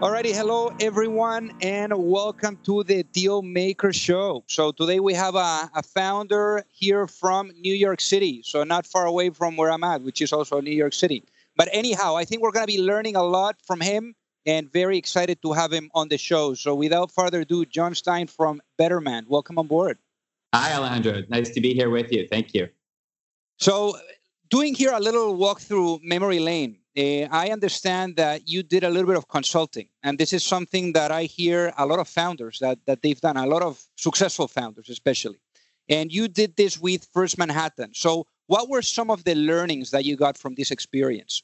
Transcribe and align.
Alrighty, 0.00 0.34
hello 0.34 0.72
everyone, 0.80 1.52
and 1.60 1.92
welcome 1.94 2.56
to 2.64 2.82
the 2.84 3.02
Deal 3.02 3.42
Maker 3.42 3.92
Show. 3.92 4.42
So 4.46 4.72
today 4.72 4.98
we 4.98 5.12
have 5.12 5.34
a, 5.34 5.68
a, 5.74 5.82
founder 5.82 6.64
here 6.72 7.06
from 7.06 7.52
New 7.60 7.74
York 7.74 8.00
City, 8.00 8.40
so 8.42 8.64
not 8.64 8.86
far 8.86 9.04
away 9.04 9.28
from 9.28 9.58
where 9.58 9.70
I'm 9.70 9.84
at, 9.84 10.00
which 10.00 10.22
is 10.22 10.32
also 10.32 10.62
New 10.62 10.70
York 10.70 10.94
City. 10.94 11.22
But 11.54 11.68
anyhow, 11.70 12.16
I 12.16 12.24
think 12.24 12.40
we're 12.40 12.50
going 12.50 12.66
to 12.66 12.72
be 12.72 12.80
learning 12.80 13.14
a 13.14 13.22
lot 13.22 13.56
from 13.62 13.82
him, 13.82 14.14
and 14.46 14.72
very 14.72 14.96
excited 14.96 15.42
to 15.42 15.52
have 15.52 15.70
him 15.70 15.90
on 15.94 16.08
the 16.08 16.16
show. 16.16 16.54
So 16.54 16.74
without 16.74 17.12
further 17.12 17.42
ado, 17.42 17.66
Jon 17.66 17.94
Stein 17.94 18.26
from 18.26 18.62
Betterment, 18.78 19.28
welcome 19.28 19.58
on 19.58 19.66
board. 19.66 19.98
Hi, 20.54 20.72
Alejandro. 20.72 21.24
Nice 21.28 21.50
to 21.50 21.60
be 21.60 21.74
here 21.74 21.90
with 21.90 22.10
you. 22.10 22.26
Thank 22.26 22.54
you. 22.54 22.70
So, 23.58 23.98
doing 24.48 24.74
here 24.74 24.92
a 24.94 25.00
little 25.00 25.36
walk 25.36 25.60
through 25.60 26.00
memory 26.02 26.38
lane 26.38 26.79
uh, 26.96 27.28
I 27.30 27.50
understand 27.50 28.16
that 28.16 28.48
you 28.48 28.62
did 28.62 28.82
a 28.82 28.90
little 28.90 29.06
bit 29.06 29.16
of 29.16 29.28
consulting, 29.28 29.88
and 30.02 30.18
this 30.18 30.32
is 30.32 30.44
something 30.44 30.92
that 30.94 31.12
I 31.12 31.24
hear 31.24 31.72
a 31.78 31.86
lot 31.86 31.98
of 31.98 32.08
founders 32.08 32.58
that, 32.60 32.78
that 32.86 33.02
they've 33.02 33.20
done, 33.20 33.36
a 33.36 33.46
lot 33.46 33.62
of 33.62 33.82
successful 33.96 34.48
founders, 34.48 34.88
especially. 34.88 35.40
And 35.88 36.12
you 36.12 36.28
did 36.28 36.56
this 36.56 36.80
with 36.80 37.06
First 37.12 37.38
Manhattan. 37.38 37.92
So, 37.94 38.26
what 38.46 38.68
were 38.68 38.82
some 38.82 39.10
of 39.10 39.24
the 39.24 39.34
learnings 39.34 39.92
that 39.92 40.04
you 40.04 40.16
got 40.16 40.36
from 40.36 40.54
this 40.56 40.70
experience? 40.70 41.42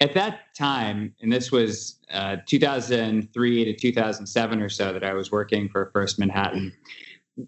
At 0.00 0.14
that 0.14 0.54
time, 0.56 1.14
and 1.22 1.32
this 1.32 1.52
was 1.52 2.00
uh, 2.10 2.36
2003 2.46 3.64
to 3.64 3.72
2007 3.72 4.60
or 4.60 4.68
so, 4.68 4.92
that 4.92 5.04
I 5.04 5.14
was 5.14 5.30
working 5.30 5.68
for 5.68 5.90
First 5.92 6.18
Manhattan 6.18 6.72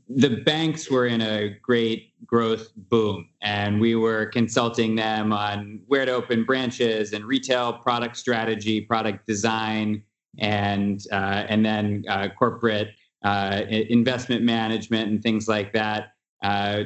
the 0.08 0.42
banks 0.44 0.90
were 0.90 1.06
in 1.06 1.20
a 1.20 1.50
great 1.62 2.12
growth 2.26 2.70
boom 2.76 3.28
and 3.42 3.80
we 3.80 3.94
were 3.94 4.26
consulting 4.26 4.96
them 4.96 5.32
on 5.32 5.80
where 5.86 6.04
to 6.04 6.12
open 6.12 6.44
branches 6.44 7.12
and 7.12 7.24
retail 7.24 7.72
product 7.72 8.16
strategy 8.16 8.80
product 8.80 9.26
design 9.26 10.02
and 10.38 11.04
uh, 11.12 11.46
and 11.48 11.64
then 11.64 12.04
uh, 12.08 12.28
corporate 12.36 12.88
uh, 13.24 13.62
investment 13.68 14.42
management 14.42 15.08
and 15.10 15.22
things 15.22 15.48
like 15.48 15.72
that. 15.72 16.12
Uh, 16.42 16.84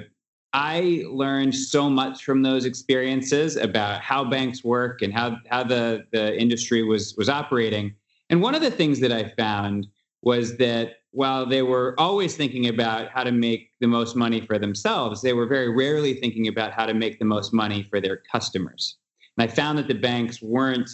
i 0.52 1.04
learned 1.08 1.54
so 1.54 1.88
much 1.88 2.24
from 2.24 2.42
those 2.42 2.64
experiences 2.64 3.56
about 3.56 4.00
how 4.00 4.24
banks 4.24 4.64
work 4.64 5.00
and 5.00 5.12
how 5.12 5.36
how 5.48 5.62
the 5.62 6.04
the 6.12 6.38
industry 6.38 6.82
was 6.82 7.14
was 7.16 7.28
operating. 7.28 7.94
And 8.30 8.42
one 8.42 8.54
of 8.54 8.60
the 8.60 8.70
things 8.70 9.00
that 9.00 9.12
i 9.12 9.24
found 9.36 9.86
was 10.22 10.56
that 10.58 10.96
while 11.12 11.46
they 11.46 11.62
were 11.62 11.94
always 11.98 12.36
thinking 12.36 12.68
about 12.68 13.08
how 13.10 13.24
to 13.24 13.32
make 13.32 13.70
the 13.80 13.86
most 13.86 14.14
money 14.14 14.40
for 14.40 14.58
themselves, 14.58 15.22
they 15.22 15.32
were 15.32 15.46
very 15.46 15.68
rarely 15.68 16.14
thinking 16.14 16.46
about 16.46 16.72
how 16.72 16.86
to 16.86 16.94
make 16.94 17.18
the 17.18 17.24
most 17.24 17.52
money 17.52 17.82
for 17.82 18.00
their 18.00 18.22
customers. 18.30 18.96
And 19.36 19.50
I 19.50 19.52
found 19.52 19.78
that 19.78 19.88
the 19.88 19.94
banks 19.94 20.40
weren't 20.40 20.90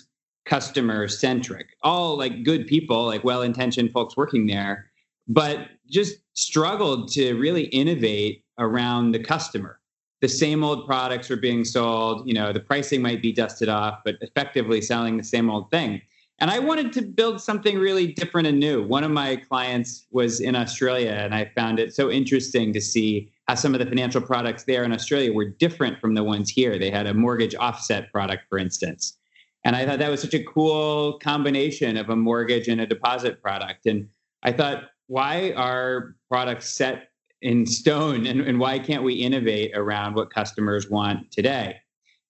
customer 0.47 1.09
centric, 1.09 1.67
all 1.83 2.17
like 2.17 2.45
good 2.45 2.67
people, 2.67 3.05
like 3.05 3.25
well 3.25 3.43
intentioned 3.43 3.93
folks 3.93 4.17
working 4.17 4.47
there, 4.47 4.91
but 5.29 5.69
just 5.91 6.17
struggled 6.35 7.09
to 7.13 7.35
really 7.35 7.65
innovate 7.65 8.45
around 8.59 9.13
the 9.13 9.19
customer. 9.19 9.81
The 10.23 10.29
same 10.29 10.65
old 10.65 10.87
products 10.87 11.29
were 11.29 11.37
being 11.37 11.65
sold, 11.65 12.27
you 12.27 12.33
know, 12.33 12.53
the 12.53 12.61
pricing 12.61 13.03
might 13.03 13.21
be 13.21 13.33
dusted 13.33 13.69
off, 13.69 13.99
but 14.05 14.17
effectively 14.23 14.81
selling 14.81 15.17
the 15.17 15.25
same 15.25 15.51
old 15.51 15.71
thing. 15.71 16.01
And 16.39 16.51
I 16.51 16.59
wanted 16.59 16.93
to 16.95 17.03
build 17.03 17.41
something 17.41 17.79
really 17.79 18.09
different 18.09 18.47
and 18.47 18.61
new. 18.61 18.83
One 18.87 19.05
of 19.05 19.11
my 19.11 19.37
clients 19.37 20.07
was 20.11 20.41
in 20.41 20.55
Australia, 20.55 21.13
and 21.13 21.35
I 21.35 21.51
found 21.55 21.79
it 21.79 21.95
so 21.95 22.11
interesting 22.11 22.75
to 22.75 22.81
see 22.81 23.33
how 23.49 23.55
some 23.55 23.75
of 23.75 23.81
the 23.81 23.87
financial 23.87 24.21
products 24.21 24.65
there 24.65 24.85
in 24.85 24.93
Australia 24.93 25.33
were 25.33 25.49
different 25.49 25.99
from 25.99 26.15
the 26.15 26.23
ones 26.23 26.51
here. 26.51 26.79
They 26.79 26.91
had 26.91 27.07
a 27.07 27.15
mortgage 27.15 27.55
offset 27.55 28.13
product, 28.13 28.45
for 28.51 28.59
instance. 28.59 29.17
And 29.65 29.75
I 29.75 29.87
thought 29.87 29.99
that 29.99 30.11
was 30.11 30.21
such 30.21 30.35
a 30.35 30.45
cool 30.45 31.19
combination 31.21 31.97
of 31.97 32.11
a 32.11 32.17
mortgage 32.17 32.69
and 32.69 32.81
a 32.81 32.87
deposit 32.87 33.41
product. 33.41 33.87
And 33.87 34.09
I 34.43 34.53
thought, 34.53 34.91
why 35.07 35.53
are 35.53 36.17
products 36.29 36.69
set 36.69 37.09
in 37.41 37.65
stone 37.67 38.27
and, 38.27 38.41
and 38.43 38.61
why 38.61 38.79
can't 38.79 39.03
we 39.03 39.15
innovate 39.15 39.73
around 39.75 40.15
what 40.15 40.31
customers 40.31 40.91
want 40.91 41.31
today? 41.31 41.77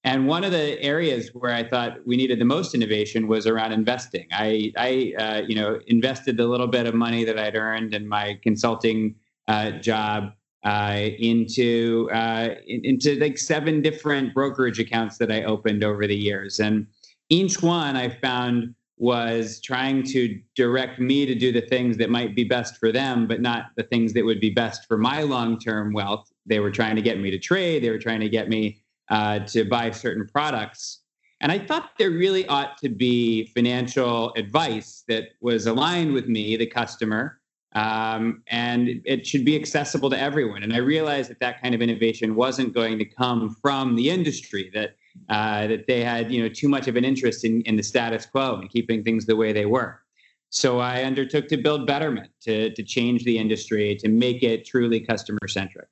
And 0.07 0.29
one 0.29 0.45
of 0.45 0.53
the 0.53 0.81
areas 0.81 1.31
where 1.35 1.53
I 1.53 1.65
thought 1.65 1.99
we 2.07 2.17
needed 2.17 2.39
the 2.39 2.45
most 2.45 2.77
innovation 2.77 3.27
was 3.27 3.45
around 3.45 3.73
investing. 3.73 4.29
I, 4.31 4.73
I 4.79 5.15
uh, 5.19 5.43
you 5.49 5.57
know, 5.57 5.81
invested 5.89 6.37
the 6.37 6.47
little 6.47 6.69
bit 6.69 6.87
of 6.87 6.95
money 6.95 7.25
that 7.25 7.37
I'd 7.37 7.57
earned 7.57 7.93
in 7.93 8.07
my 8.07 8.39
consulting 8.41 9.17
uh, 9.49 9.73
job 9.73 10.31
uh, 10.65 11.09
into 11.19 12.09
uh, 12.13 12.55
into 12.69 13.19
like 13.19 13.37
seven 13.37 13.83
different 13.83 14.33
brokerage 14.33 14.79
accounts 14.79 15.19
that 15.19 15.33
I 15.33 15.43
opened 15.43 15.83
over 15.83 16.07
the 16.07 16.17
years, 16.17 16.61
and 16.61 16.87
each 17.29 17.61
one 17.61 17.97
I 17.97 18.09
found 18.09 18.77
was 18.99 19.61
trying 19.61 20.05
to 20.05 20.41
direct 20.55 21.01
me 21.01 21.27
to 21.27 21.35
do 21.35 21.51
the 21.53 21.61
things 21.61 21.97
that 21.99 22.11
might 22.11 22.35
be 22.35 22.45
best 22.45 22.79
for 22.79 22.93
them, 22.93 23.27
but 23.27 23.41
not 23.41 23.67
the 23.77 23.83
things 23.83 24.13
that 24.15 24.25
would 24.25 24.41
be 24.41 24.51
best 24.51 24.87
for 24.87 24.97
my 24.97 25.23
long 25.23 25.59
term 25.59 25.93
wealth. 25.93 26.33
They 26.47 26.61
were 26.61 26.71
trying 26.71 26.95
to 26.95 27.03
get 27.03 27.19
me 27.19 27.33
to 27.33 27.39
trade. 27.39 27.83
They 27.83 27.91
were 27.91 27.99
trying 27.99 28.21
to 28.21 28.29
get 28.29 28.49
me 28.49 28.81
uh, 29.09 29.41
to 29.41 29.65
buy 29.65 29.91
certain 29.91 30.27
products. 30.27 31.01
And 31.41 31.53
I 31.53 31.59
thought 31.59 31.91
there 31.99 32.11
really 32.11 32.47
ought 32.47 32.79
to 32.79 32.89
be 32.89 33.47
financial 33.49 34.33
advice 34.35 35.05
that 35.09 35.31
was 35.41 35.67
aligned 35.67 36.13
with 36.15 36.29
me, 36.29 36.57
the 36.57 36.67
customer, 36.67 37.41
um, 37.75 38.43
and 38.47 39.03
it 39.05 39.27
should 39.27 39.45
be 39.45 39.55
accessible 39.55 40.09
to 40.09 40.19
everyone. 40.19 40.63
And 40.63 40.73
I 40.73 40.79
realized 40.79 41.29
that 41.31 41.41
that 41.41 41.61
kind 41.61 41.75
of 41.75 41.83
innovation 41.83 42.35
wasn't 42.35 42.73
going 42.73 42.99
to 42.99 43.05
come 43.05 43.55
from 43.61 43.97
the 43.97 44.09
industry. 44.09 44.71
That 44.73 44.97
uh, 45.29 45.67
that 45.67 45.87
they 45.87 46.03
had 46.03 46.33
you 46.33 46.43
know 46.43 46.49
too 46.49 46.69
much 46.69 46.89
of 46.89 46.97
an 46.97 47.05
interest 47.05 47.45
in, 47.45 47.61
in 47.63 47.77
the 47.77 47.83
status 47.83 48.25
quo 48.25 48.57
and 48.61 48.71
keeping 48.71 49.03
things 49.05 49.27
the 49.27 49.37
way 49.37 49.53
they 49.53 49.67
were. 49.67 50.01
So 50.49 50.79
I 50.79 51.03
undertook 51.03 51.49
to 51.49 51.59
build 51.59 51.87
Betterment 51.87 52.31
to 52.43 52.71
to 52.71 52.83
change 52.83 53.25
the 53.25 53.39
industry 53.39 53.95
to 53.97 54.09
make 54.09 54.43
it 54.43 54.65
truly 54.65 55.01
customer 55.01 55.47
centric. 55.47 55.89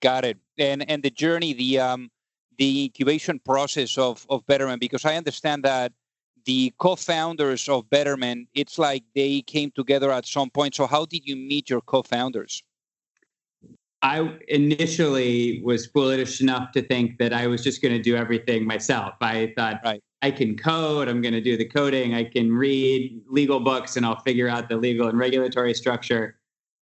Got 0.00 0.24
it. 0.24 0.38
And 0.56 0.88
and 0.88 1.02
the 1.02 1.10
journey, 1.10 1.52
the 1.52 1.80
um, 1.80 2.10
the 2.58 2.84
incubation 2.84 3.38
process 3.38 3.96
of, 3.96 4.26
of 4.28 4.46
Betterment? 4.46 4.80
Because 4.80 5.04
I 5.04 5.16
understand 5.16 5.64
that 5.64 5.92
the 6.44 6.72
co-founders 6.78 7.68
of 7.68 7.88
Betterment, 7.90 8.48
it's 8.54 8.78
like 8.78 9.04
they 9.14 9.42
came 9.42 9.70
together 9.70 10.10
at 10.10 10.26
some 10.26 10.50
point. 10.50 10.74
So 10.74 10.86
how 10.86 11.04
did 11.06 11.26
you 11.26 11.36
meet 11.36 11.70
your 11.70 11.80
co-founders? 11.80 12.62
I 14.02 14.38
initially 14.46 15.60
was 15.64 15.86
foolish 15.86 16.40
enough 16.40 16.70
to 16.72 16.82
think 16.82 17.18
that 17.18 17.32
I 17.32 17.48
was 17.48 17.64
just 17.64 17.82
going 17.82 17.94
to 17.94 18.00
do 18.00 18.16
everything 18.16 18.64
myself. 18.64 19.14
I 19.20 19.52
thought 19.56 19.80
right. 19.84 20.00
I 20.22 20.30
can 20.30 20.56
code, 20.56 21.08
I'm 21.08 21.20
going 21.20 21.34
to 21.34 21.40
do 21.40 21.56
the 21.56 21.64
coding, 21.64 22.14
I 22.14 22.24
can 22.24 22.52
read 22.52 23.20
legal 23.28 23.60
books, 23.60 23.96
and 23.96 24.06
I'll 24.06 24.20
figure 24.20 24.48
out 24.48 24.68
the 24.68 24.76
legal 24.76 25.08
and 25.08 25.18
regulatory 25.18 25.74
structure. 25.74 26.37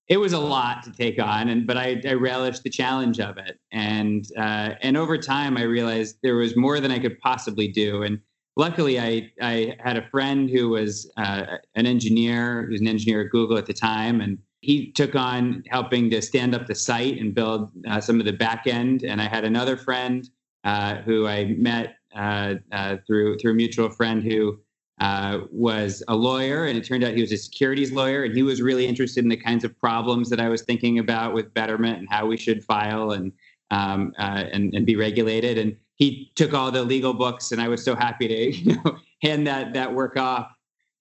It 0.09 0.19
was 0.19 0.33
a 0.33 0.39
lot 0.39 0.83
to 0.85 0.93
take 0.93 1.21
on, 1.21 1.49
and 1.49 1.67
but 1.67 1.77
I, 1.77 2.01
I 2.07 2.13
relished 2.13 2.63
the 2.63 2.71
challenge 2.71 3.19
of 3.19 3.39
it. 3.39 3.59
And 3.73 4.25
uh, 4.37 4.75
and 4.81 4.97
over 4.97 5.19
time, 5.19 5.57
I 5.57 5.63
realized 5.63 6.19
there 6.23 6.37
was 6.37 6.57
more 6.57 6.79
than 6.81 6.93
I 6.93 6.99
could 6.99 7.19
possibly 7.19 7.69
do. 7.69 8.03
And 8.03 8.21
luckily, 8.57 9.01
I 9.01 9.33
I 9.41 9.77
had 9.81 9.97
a 9.97 10.09
friend 10.09 10.49
who 10.49 10.69
was 10.69 11.11
uh, 11.17 11.59
an 11.75 11.87
engineer, 11.87 12.65
who 12.67 12.73
was 12.73 12.81
an 12.81 12.89
engineer 12.89 13.23
at 13.23 13.31
Google 13.31 13.59
at 13.59 13.67
the 13.67 13.75
time, 13.75 14.21
and 14.21 14.39
he 14.61 14.93
took 14.93 15.15
on 15.15 15.65
helping 15.69 16.11
to 16.11 16.23
stand 16.23 16.55
up 16.55 16.67
the 16.67 16.75
site 16.75 17.19
and 17.19 17.35
build 17.35 17.71
uh, 17.89 18.01
some 18.01 18.21
of 18.21 18.27
the 18.27 18.33
back 18.33 18.67
end. 18.67 19.03
And 19.03 19.21
I 19.21 19.29
had 19.29 19.45
another 19.45 19.77
friend 19.77 20.29
uh, 20.65 20.97
who 21.03 21.27
I 21.27 21.55
met 21.59 21.97
uh, 22.15 22.55
uh, 22.71 22.97
through 23.07 23.39
through 23.39 23.53
a 23.53 23.55
mutual 23.55 23.91
friend 23.91 24.23
who 24.23 24.61
uh, 25.01 25.41
was 25.51 26.03
a 26.09 26.17
lawyer, 26.17 26.67
and 26.67 26.79
it 26.79 26.85
turned 26.85 27.05
out 27.05 27.15
he 27.15 27.21
was 27.21 27.33
a 27.33 27.37
securities 27.37 27.93
lawyer, 27.93 28.25
and 28.25 28.35
he 28.35 28.43
was 28.43 28.63
really 28.63 28.87
interested 28.87 29.25
in 29.25 29.29
the 29.29 29.37
kinds 29.37 29.65
of 29.65 29.79
problems 29.79 30.31
that 30.31 30.41
I 30.41 30.49
was 30.49 30.63
thinking 30.63 30.99
about 30.99 31.35
with 31.35 31.53
Betterment 31.53 31.99
and 31.99 32.09
how 32.09 32.27
we 32.27 32.37
should 32.37 32.65
file 32.65 33.11
and 33.11 33.33
um, 33.71 34.15
uh, 34.19 34.45
and, 34.53 34.73
and 34.75 34.87
be 34.87 34.97
regulated. 34.97 35.59
And 35.59 35.77
he 35.97 36.33
took 36.35 36.55
all 36.55 36.71
the 36.71 36.83
legal 36.83 37.13
books, 37.13 37.53
and 37.53 37.61
I 37.61 37.69
was 37.69 37.85
so 37.85 37.95
happy 37.95 38.29
to 38.29 38.57
you 38.57 38.75
know 38.77 38.99
hand 39.23 39.47
that 39.47 39.75
that 39.75 39.93
work 39.93 40.17
off. 40.17 40.51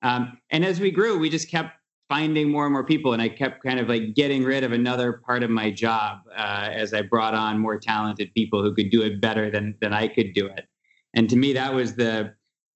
Um, 0.01 0.37
and 0.49 0.65
as 0.65 0.79
we 0.79 0.91
grew, 0.91 1.17
we 1.17 1.29
just 1.29 1.49
kept 1.49 1.71
finding 2.09 2.51
more 2.51 2.65
and 2.65 2.73
more 2.73 2.83
people, 2.83 3.13
and 3.13 3.21
I 3.21 3.29
kept 3.29 3.63
kind 3.63 3.79
of 3.79 3.87
like 3.87 4.13
getting 4.13 4.43
rid 4.43 4.65
of 4.65 4.73
another 4.73 5.13
part 5.13 5.41
of 5.41 5.49
my 5.49 5.71
job 5.71 6.19
uh, 6.35 6.69
as 6.71 6.93
I 6.93 7.01
brought 7.01 7.33
on 7.33 7.59
more 7.59 7.79
talented 7.79 8.33
people 8.33 8.61
who 8.61 8.73
could 8.73 8.89
do 8.89 9.03
it 9.03 9.21
better 9.21 9.49
than 9.49 9.75
than 9.79 9.93
I 9.93 10.09
could 10.09 10.33
do 10.33 10.47
it. 10.47 10.67
And 11.13 11.29
to 11.29 11.37
me, 11.37 11.53
that 11.53 11.73
was 11.73 11.95
the 11.95 12.33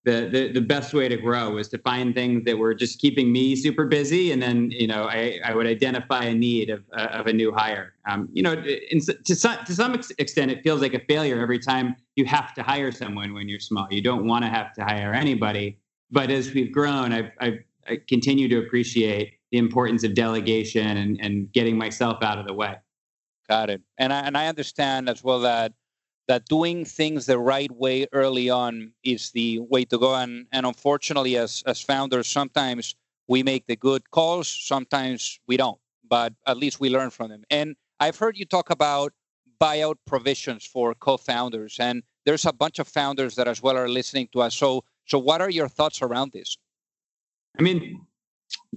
the, 0.10 0.30
the 0.32 0.52
the 0.54 0.62
best 0.62 0.94
way 0.94 1.08
to 1.08 1.18
grow 1.18 1.52
was 1.52 1.68
to 1.70 1.78
find 1.78 2.16
things 2.16 2.44
that 2.46 2.58
were 2.58 2.74
just 2.74 3.00
keeping 3.00 3.32
me 3.32 3.56
super 3.56 3.86
busy, 3.86 4.32
and 4.32 4.42
then 4.42 4.72
you 4.72 4.88
know 4.88 5.04
I, 5.04 5.40
I 5.46 5.54
would 5.54 5.68
identify 5.68 6.24
a 6.26 6.34
need 6.34 6.70
of 6.70 6.84
uh, 6.98 7.20
of 7.20 7.28
a 7.28 7.34
new 7.34 7.52
hire. 7.52 7.94
Um, 8.10 8.28
you 8.34 8.42
know, 8.42 8.54
in, 8.54 9.00
to 9.02 9.36
some 9.36 9.64
to 9.66 9.74
some 9.74 9.94
extent, 9.94 10.52
it 10.52 10.64
feels 10.64 10.82
like 10.82 10.96
a 10.96 11.02
failure 11.08 11.40
every 11.40 11.60
time 11.60 11.96
you 12.16 12.26
have 12.26 12.54
to 12.56 12.64
hire 12.64 12.92
someone 12.92 13.34
when 13.34 13.48
you're 13.48 13.60
small. 13.60 13.88
You 13.92 14.02
don't 14.02 14.26
want 14.26 14.44
to 14.46 14.50
have 14.50 14.74
to 14.74 14.84
hire 14.84 15.14
anybody, 15.14 15.78
but 16.10 16.32
as 16.32 16.54
we've 16.54 16.72
grown, 16.72 17.14
I've, 17.14 17.32
I've 17.40 17.60
I 17.88 18.02
continue 18.08 18.48
to 18.50 18.60
appreciate 18.60 19.34
the 19.52 19.58
importance 19.58 20.04
of 20.04 20.16
delegation 20.16 20.98
and 20.98 21.20
and 21.22 21.52
getting 21.54 21.78
myself 21.78 22.24
out 22.24 22.40
of 22.40 22.48
the 22.48 22.54
way. 22.54 22.76
Got 23.48 23.70
it, 23.70 23.82
and 24.00 24.12
I 24.12 24.22
and 24.22 24.36
I 24.36 24.48
understand 24.48 25.08
as 25.08 25.24
well 25.24 25.42
that 25.42 25.74
that 26.30 26.46
doing 26.46 26.86
things 26.86 27.26
the 27.26 27.40
right 27.40 27.72
way 27.72 28.06
early 28.14 28.52
on 28.52 28.94
is 29.04 29.32
the 29.32 29.58
way 29.58 29.84
to 29.84 29.98
go. 29.98 30.14
And, 30.14 30.46
and 30.52 30.64
unfortunately, 30.64 31.36
as, 31.38 31.64
as 31.66 31.82
founders, 31.82 32.28
sometimes 32.28 32.96
we 33.28 33.42
make 33.42 33.66
the 33.66 33.76
good 33.76 34.12
calls, 34.12 34.48
sometimes 34.48 35.40
we 35.48 35.58
don't, 35.58 35.80
but 36.08 36.34
at 36.46 36.58
least 36.58 36.80
we 36.80 36.92
learn 36.92 37.10
from 37.10 37.30
them. 37.30 37.44
And 37.50 37.76
I've 38.00 38.16
heard 38.16 38.38
you 38.38 38.46
talk 38.46 38.70
about 38.70 39.12
buyout 39.60 39.96
provisions 40.06 40.66
for 40.66 40.94
co-founders, 40.94 41.78
and 41.80 42.04
there's 42.26 42.46
a 42.46 42.54
bunch 42.54 42.78
of 42.78 42.88
founders 42.88 43.34
that 43.34 43.48
as 43.48 43.64
well 43.64 43.76
are 43.76 43.90
listening 43.90 44.30
to 44.34 44.42
us. 44.42 44.56
So, 44.56 44.84
so 45.06 45.18
what 45.18 45.42
are 45.42 45.50
your 45.50 45.68
thoughts 45.68 46.00
around 46.04 46.32
this? 46.32 46.60
I 47.58 47.64
mean, 47.64 48.06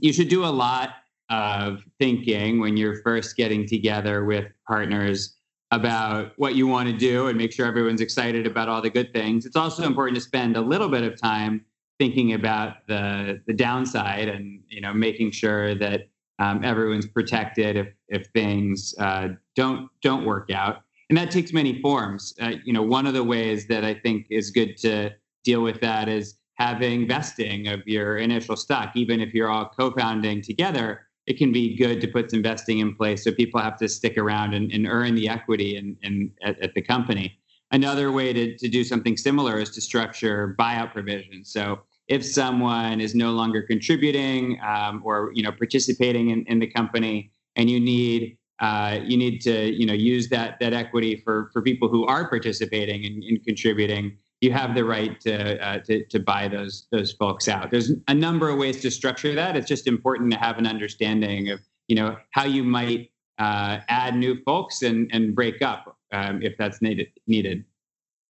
you 0.00 0.14
should 0.14 0.28
do 0.28 0.42
a 0.42 0.46
lot 0.46 0.94
of 1.28 1.82
thinking 1.98 2.60
when 2.60 2.78
you're 2.78 3.02
first 3.02 3.36
getting 3.36 3.66
together 3.66 4.24
with 4.24 4.46
partners 4.66 5.36
about 5.72 6.32
what 6.36 6.54
you 6.54 6.66
want 6.66 6.86
to 6.86 6.96
do 6.96 7.28
and 7.28 7.36
make 7.36 7.50
sure 7.50 7.66
everyone's 7.66 8.02
excited 8.02 8.46
about 8.46 8.68
all 8.68 8.82
the 8.82 8.90
good 8.90 9.12
things. 9.12 9.46
It's 9.46 9.56
also 9.56 9.84
important 9.84 10.14
to 10.16 10.20
spend 10.20 10.54
a 10.56 10.60
little 10.60 10.88
bit 10.88 11.02
of 11.02 11.18
time 11.20 11.64
thinking 11.98 12.34
about 12.34 12.86
the 12.86 13.40
the 13.46 13.54
downside 13.54 14.28
and 14.28 14.60
you 14.68 14.80
know 14.80 14.92
making 14.92 15.30
sure 15.30 15.74
that 15.74 16.08
um, 16.38 16.62
everyone's 16.62 17.06
protected 17.06 17.76
if 17.76 17.88
if 18.08 18.26
things 18.34 18.94
uh, 18.98 19.28
don't 19.56 19.88
don't 20.02 20.26
work 20.26 20.50
out. 20.50 20.82
And 21.08 21.16
that 21.16 21.30
takes 21.30 21.52
many 21.52 21.80
forms. 21.80 22.34
Uh, 22.40 22.52
you 22.64 22.72
know, 22.72 22.82
one 22.82 23.06
of 23.06 23.14
the 23.14 23.24
ways 23.24 23.66
that 23.68 23.84
I 23.84 23.94
think 23.94 24.26
is 24.30 24.50
good 24.50 24.76
to 24.78 25.10
deal 25.42 25.62
with 25.62 25.80
that 25.80 26.08
is 26.08 26.36
having 26.54 27.08
vesting 27.08 27.68
of 27.68 27.80
your 27.86 28.18
initial 28.18 28.56
stock, 28.56 28.92
even 28.94 29.20
if 29.20 29.34
you're 29.34 29.48
all 29.48 29.70
co-founding 29.76 30.42
together 30.42 31.06
it 31.26 31.38
can 31.38 31.52
be 31.52 31.76
good 31.76 32.00
to 32.00 32.08
put 32.08 32.30
some 32.30 32.42
vesting 32.42 32.80
in 32.80 32.94
place 32.94 33.24
so 33.24 33.32
people 33.32 33.60
have 33.60 33.76
to 33.78 33.88
stick 33.88 34.18
around 34.18 34.54
and, 34.54 34.72
and 34.72 34.86
earn 34.86 35.14
the 35.14 35.28
equity 35.28 35.76
in, 35.76 35.96
in, 36.02 36.32
at, 36.42 36.60
at, 36.60 36.74
the 36.74 36.82
company. 36.82 37.38
Another 37.70 38.10
way 38.10 38.32
to, 38.32 38.56
to 38.56 38.68
do 38.68 38.82
something 38.82 39.16
similar 39.16 39.58
is 39.58 39.70
to 39.70 39.80
structure 39.80 40.56
buyout 40.58 40.92
provisions. 40.92 41.52
So 41.52 41.80
if 42.08 42.24
someone 42.24 43.00
is 43.00 43.14
no 43.14 43.30
longer 43.30 43.62
contributing 43.62 44.60
um, 44.66 45.00
or 45.04 45.30
you 45.34 45.42
know 45.42 45.52
participating 45.52 46.30
in, 46.30 46.44
in 46.46 46.58
the 46.58 46.66
company 46.66 47.30
and 47.56 47.70
you 47.70 47.80
need 47.80 48.36
uh, 48.60 48.98
you 49.02 49.16
need 49.16 49.40
to 49.42 49.72
you 49.72 49.86
know 49.86 49.94
use 49.94 50.28
that 50.28 50.58
that 50.60 50.72
equity 50.72 51.22
for 51.24 51.50
for 51.52 51.62
people 51.62 51.88
who 51.88 52.04
are 52.06 52.28
participating 52.28 53.06
and, 53.06 53.22
and 53.22 53.44
contributing 53.44 54.16
you 54.42 54.50
have 54.52 54.74
the 54.74 54.84
right 54.84 55.18
to, 55.20 55.64
uh, 55.64 55.78
to, 55.78 56.04
to 56.06 56.18
buy 56.18 56.48
those 56.48 56.88
those 56.90 57.12
folks 57.12 57.48
out. 57.48 57.70
There's 57.70 57.92
a 58.08 58.14
number 58.14 58.50
of 58.50 58.58
ways 58.58 58.80
to 58.82 58.90
structure 58.90 59.34
that. 59.34 59.56
It's 59.56 59.68
just 59.68 59.86
important 59.86 60.32
to 60.32 60.36
have 60.36 60.58
an 60.58 60.66
understanding 60.66 61.48
of 61.50 61.60
you 61.88 61.96
know 61.96 62.16
how 62.32 62.44
you 62.44 62.64
might 62.64 63.10
uh, 63.38 63.78
add 63.88 64.16
new 64.16 64.42
folks 64.42 64.82
and 64.82 65.08
and 65.12 65.34
break 65.34 65.62
up 65.62 65.96
um, 66.12 66.42
if 66.42 66.58
that's 66.58 66.82
needed 66.82 67.08
needed. 67.26 67.64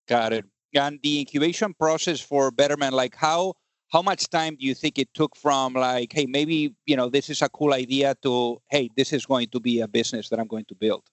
Got 0.08 0.34
it. 0.34 0.46
And 0.74 1.00
the 1.02 1.20
incubation 1.20 1.74
process 1.74 2.20
for 2.20 2.52
Betterment, 2.52 2.94
like 2.94 3.16
how 3.16 3.54
how 3.94 4.02
much 4.02 4.30
time 4.30 4.58
do 4.58 4.66
you 4.66 4.74
think 4.74 5.00
it 5.00 5.14
took 5.14 5.36
from 5.36 5.74
like, 5.74 6.12
hey, 6.12 6.26
maybe 6.26 6.76
you 6.86 6.98
know 6.98 7.10
this 7.10 7.30
is 7.30 7.42
a 7.42 7.48
cool 7.48 7.74
idea 7.74 8.16
to 8.24 8.62
hey, 8.70 8.90
this 8.98 9.14
is 9.14 9.26
going 9.26 9.48
to 9.50 9.62
be 9.62 9.80
a 9.80 9.88
business 9.88 10.28
that 10.28 10.40
I'm 10.40 10.48
going 10.48 10.66
to 10.66 10.76
build 10.76 11.04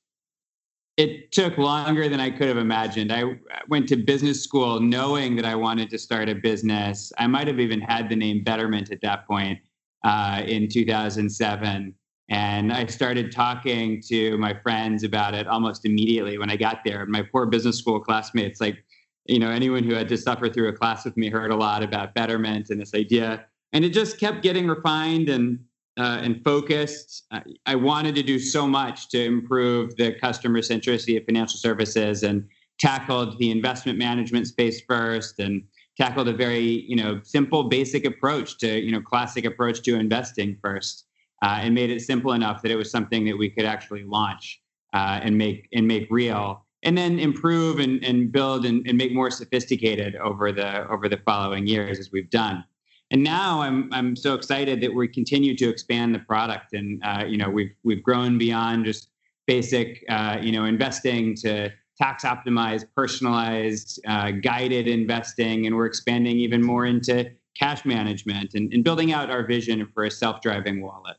it 0.99 1.31
took 1.31 1.57
longer 1.57 2.09
than 2.09 2.19
I 2.19 2.29
could 2.29 2.49
have 2.49 2.57
imagined. 2.57 3.13
I 3.13 3.39
went 3.69 3.89
to 3.91 3.97
business 3.97 4.43
school 4.43 4.81
knowing 4.81 5.37
that 5.37 5.45
I 5.45 5.55
wanted 5.55 5.91
to 5.91 5.99
start 5.99 6.29
a 6.29 6.35
business. 6.35 7.13
I 7.19 7.29
might 7.29 7.47
have 7.47 7.61
even 7.61 7.81
had 7.81 8.09
the 8.09 8.17
name 8.17 8.43
Betterment 8.43 8.91
at 8.91 9.01
that 9.03 9.25
point 9.25 9.61
uh, 10.03 10.43
in 10.45 10.69
2007. 10.69 11.95
And 12.31 12.73
I 12.73 12.87
started 12.87 13.31
talking 13.31 14.03
to 14.09 14.37
my 14.39 14.53
friends 14.61 15.05
about 15.05 15.35
it 15.35 15.47
almost 15.47 15.85
immediately 15.85 16.37
when 16.37 16.51
I 16.51 16.57
got 16.57 16.81
there. 16.85 17.07
My 17.07 17.23
poor 17.23 17.47
business 17.47 17.79
school 17.79 18.01
classmates, 18.01 18.61
like, 18.61 18.85
you 19.25 19.39
know, 19.39 19.51
anyone 19.51 19.85
who 19.85 19.95
had 19.95 20.09
to 20.09 20.17
suffer 20.17 20.49
through 20.49 20.69
a 20.69 20.73
class 20.73 21.05
with 21.05 21.17
me 21.17 21.31
heard 21.31 21.53
a 21.53 21.57
lot 21.57 21.85
about 21.85 22.13
Betterment 22.13 22.71
and 22.71 22.81
this 22.81 22.93
idea. 22.93 23.47
And 23.73 23.85
it 23.85 23.91
just 23.91 24.19
kept 24.19 24.43
getting 24.43 24.67
refined 24.67 25.29
and 25.29 25.61
uh, 25.99 26.21
and 26.23 26.43
focused. 26.45 27.27
I 27.67 27.75
wanted 27.75 28.15
to 28.15 28.23
do 28.23 28.39
so 28.39 28.67
much 28.67 29.09
to 29.11 29.23
improve 29.23 29.97
the 29.97 30.13
customer 30.13 30.61
centricity 30.61 31.19
of 31.19 31.25
financial 31.25 31.59
services 31.59 32.23
and 32.23 32.47
tackled 32.79 33.39
the 33.39 33.51
investment 33.51 33.99
management 33.99 34.47
space 34.47 34.81
first 34.81 35.41
and 35.41 35.65
tackled 35.97 36.29
a 36.29 36.33
very 36.33 36.85
you 36.89 36.95
know 36.95 37.21
simple 37.25 37.65
basic 37.65 38.05
approach 38.05 38.57
to 38.59 38.79
you 38.81 38.93
know 38.93 39.01
classic 39.01 39.45
approach 39.45 39.83
to 39.83 39.97
investing 39.97 40.57
first 40.63 41.07
uh, 41.43 41.59
and 41.61 41.75
made 41.75 41.91
it 41.91 42.01
simple 42.01 42.33
enough 42.33 42.63
that 42.63 42.71
it 42.71 42.77
was 42.77 42.91
something 42.91 43.25
that 43.25 43.37
we 43.37 43.51
could 43.51 43.65
actually 43.65 44.05
launch 44.05 44.63
uh, 44.95 45.19
and 45.23 45.37
make 45.37 45.69
and 45.73 45.89
make 45.89 46.07
real 46.11 46.65
and 46.85 46.97
then 46.97 47.19
improve 47.19 47.81
and, 47.81 48.05
and 48.05 48.31
build 48.31 48.65
and, 48.65 48.87
and 48.87 48.97
make 48.97 49.13
more 49.13 49.33
sophisticated 49.33 50.15
over 50.17 50.53
the 50.53 50.89
over 50.89 51.09
the 51.09 51.19
following 51.25 51.67
years 51.67 51.99
as 51.99 52.13
we've 52.13 52.31
done 52.31 52.65
and 53.11 53.23
now 53.23 53.63
I'm 53.63 53.89
I'm 53.93 54.17
so 54.17 54.35
excited 54.35 54.81
that 54.83 54.95
we 54.95 55.09
continue 55.09 55.57
to 55.57 55.69
expand 55.69 56.15
the 56.15 56.19
product, 56.19 56.75
and 56.75 57.03
uh, 57.05 57.25
you 57.27 57.39
know 57.39 57.49
we've 57.49 57.73
we've 57.83 58.03
grown 58.03 58.39
beyond 58.39 58.85
just 58.85 59.09
basic 59.47 60.05
uh, 60.09 60.37
you 60.41 60.53
know 60.53 60.65
investing 60.65 61.35
to 61.37 61.71
tax 61.97 62.25
optimized, 62.25 62.87
personalized, 62.95 64.01
uh, 64.07 64.31
guided 64.31 64.87
investing, 64.87 65.67
and 65.67 65.75
we're 65.75 65.87
expanding 65.87 66.39
even 66.39 66.63
more 66.63 66.87
into 66.87 67.29
cash 67.59 67.85
management 67.85 68.55
and, 68.55 68.73
and 68.73 68.85
building 68.85 69.13
out 69.13 69.31
our 69.31 69.45
vision 69.45 69.85
for 69.93 70.05
a 70.05 70.11
self-driving 70.11 70.81
wallet. 70.81 71.17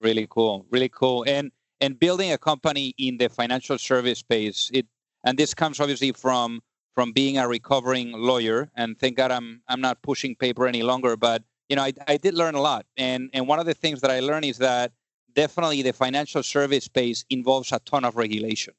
Really 0.00 0.28
cool, 0.30 0.66
really 0.70 0.90
cool, 0.90 1.24
and 1.26 1.50
and 1.80 1.98
building 1.98 2.30
a 2.32 2.38
company 2.38 2.94
in 2.98 3.16
the 3.16 3.28
financial 3.28 3.78
service 3.78 4.18
space. 4.18 4.70
It 4.72 4.86
and 5.24 5.38
this 5.38 5.54
comes 5.54 5.80
obviously 5.80 6.12
from 6.12 6.60
from 6.94 7.12
being 7.12 7.38
a 7.38 7.48
recovering 7.48 8.12
lawyer 8.12 8.70
and 8.76 8.98
thank 8.98 9.16
god 9.16 9.30
i'm 9.30 9.62
i'm 9.68 9.80
not 9.80 10.02
pushing 10.02 10.34
paper 10.34 10.66
any 10.66 10.82
longer 10.82 11.16
but 11.16 11.42
you 11.68 11.76
know 11.76 11.82
i, 11.82 11.92
I 12.06 12.16
did 12.16 12.34
learn 12.34 12.54
a 12.54 12.60
lot. 12.60 12.86
And 12.96 13.30
and 13.32 13.48
one 13.48 13.58
of 13.58 13.66
the 13.66 13.74
things 13.74 14.00
that 14.02 14.10
i 14.10 14.20
learned 14.20 14.44
is 14.44 14.58
that 14.58 14.92
definitely 15.34 15.82
the 15.82 15.92
financial 15.92 16.42
service 16.42 16.84
space 16.84 17.24
involves 17.30 17.72
a 17.72 17.78
ton 17.80 18.04
of 18.04 18.16
regulation. 18.16 18.74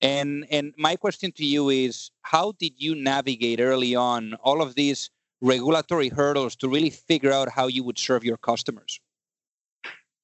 And 0.00 0.46
and 0.50 0.74
my 0.76 0.96
question 0.96 1.30
to 1.32 1.44
you 1.44 1.68
is 1.68 2.10
how 2.22 2.52
did 2.58 2.74
you 2.76 2.94
navigate 2.94 3.60
early 3.60 3.94
on 3.94 4.34
all 4.42 4.60
of 4.60 4.74
these 4.74 5.10
regulatory 5.40 6.08
hurdles 6.08 6.56
to 6.56 6.68
really 6.68 6.90
figure 6.90 7.32
out 7.32 7.48
how 7.48 7.66
you 7.68 7.84
would 7.84 7.98
serve 7.98 8.24
your 8.24 8.36
customers? 8.36 9.00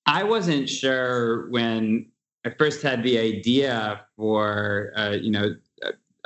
I 0.07 0.25
wasn't 0.25 0.69
sure 0.69 1.49
when 1.51 2.11
i 2.45 2.51
first 2.51 2.83
had 2.83 3.03
the 3.03 3.19
idea 3.19 4.01
for 4.17 4.93
uh, 4.97 5.11
you 5.11 5.31
know 5.31 5.55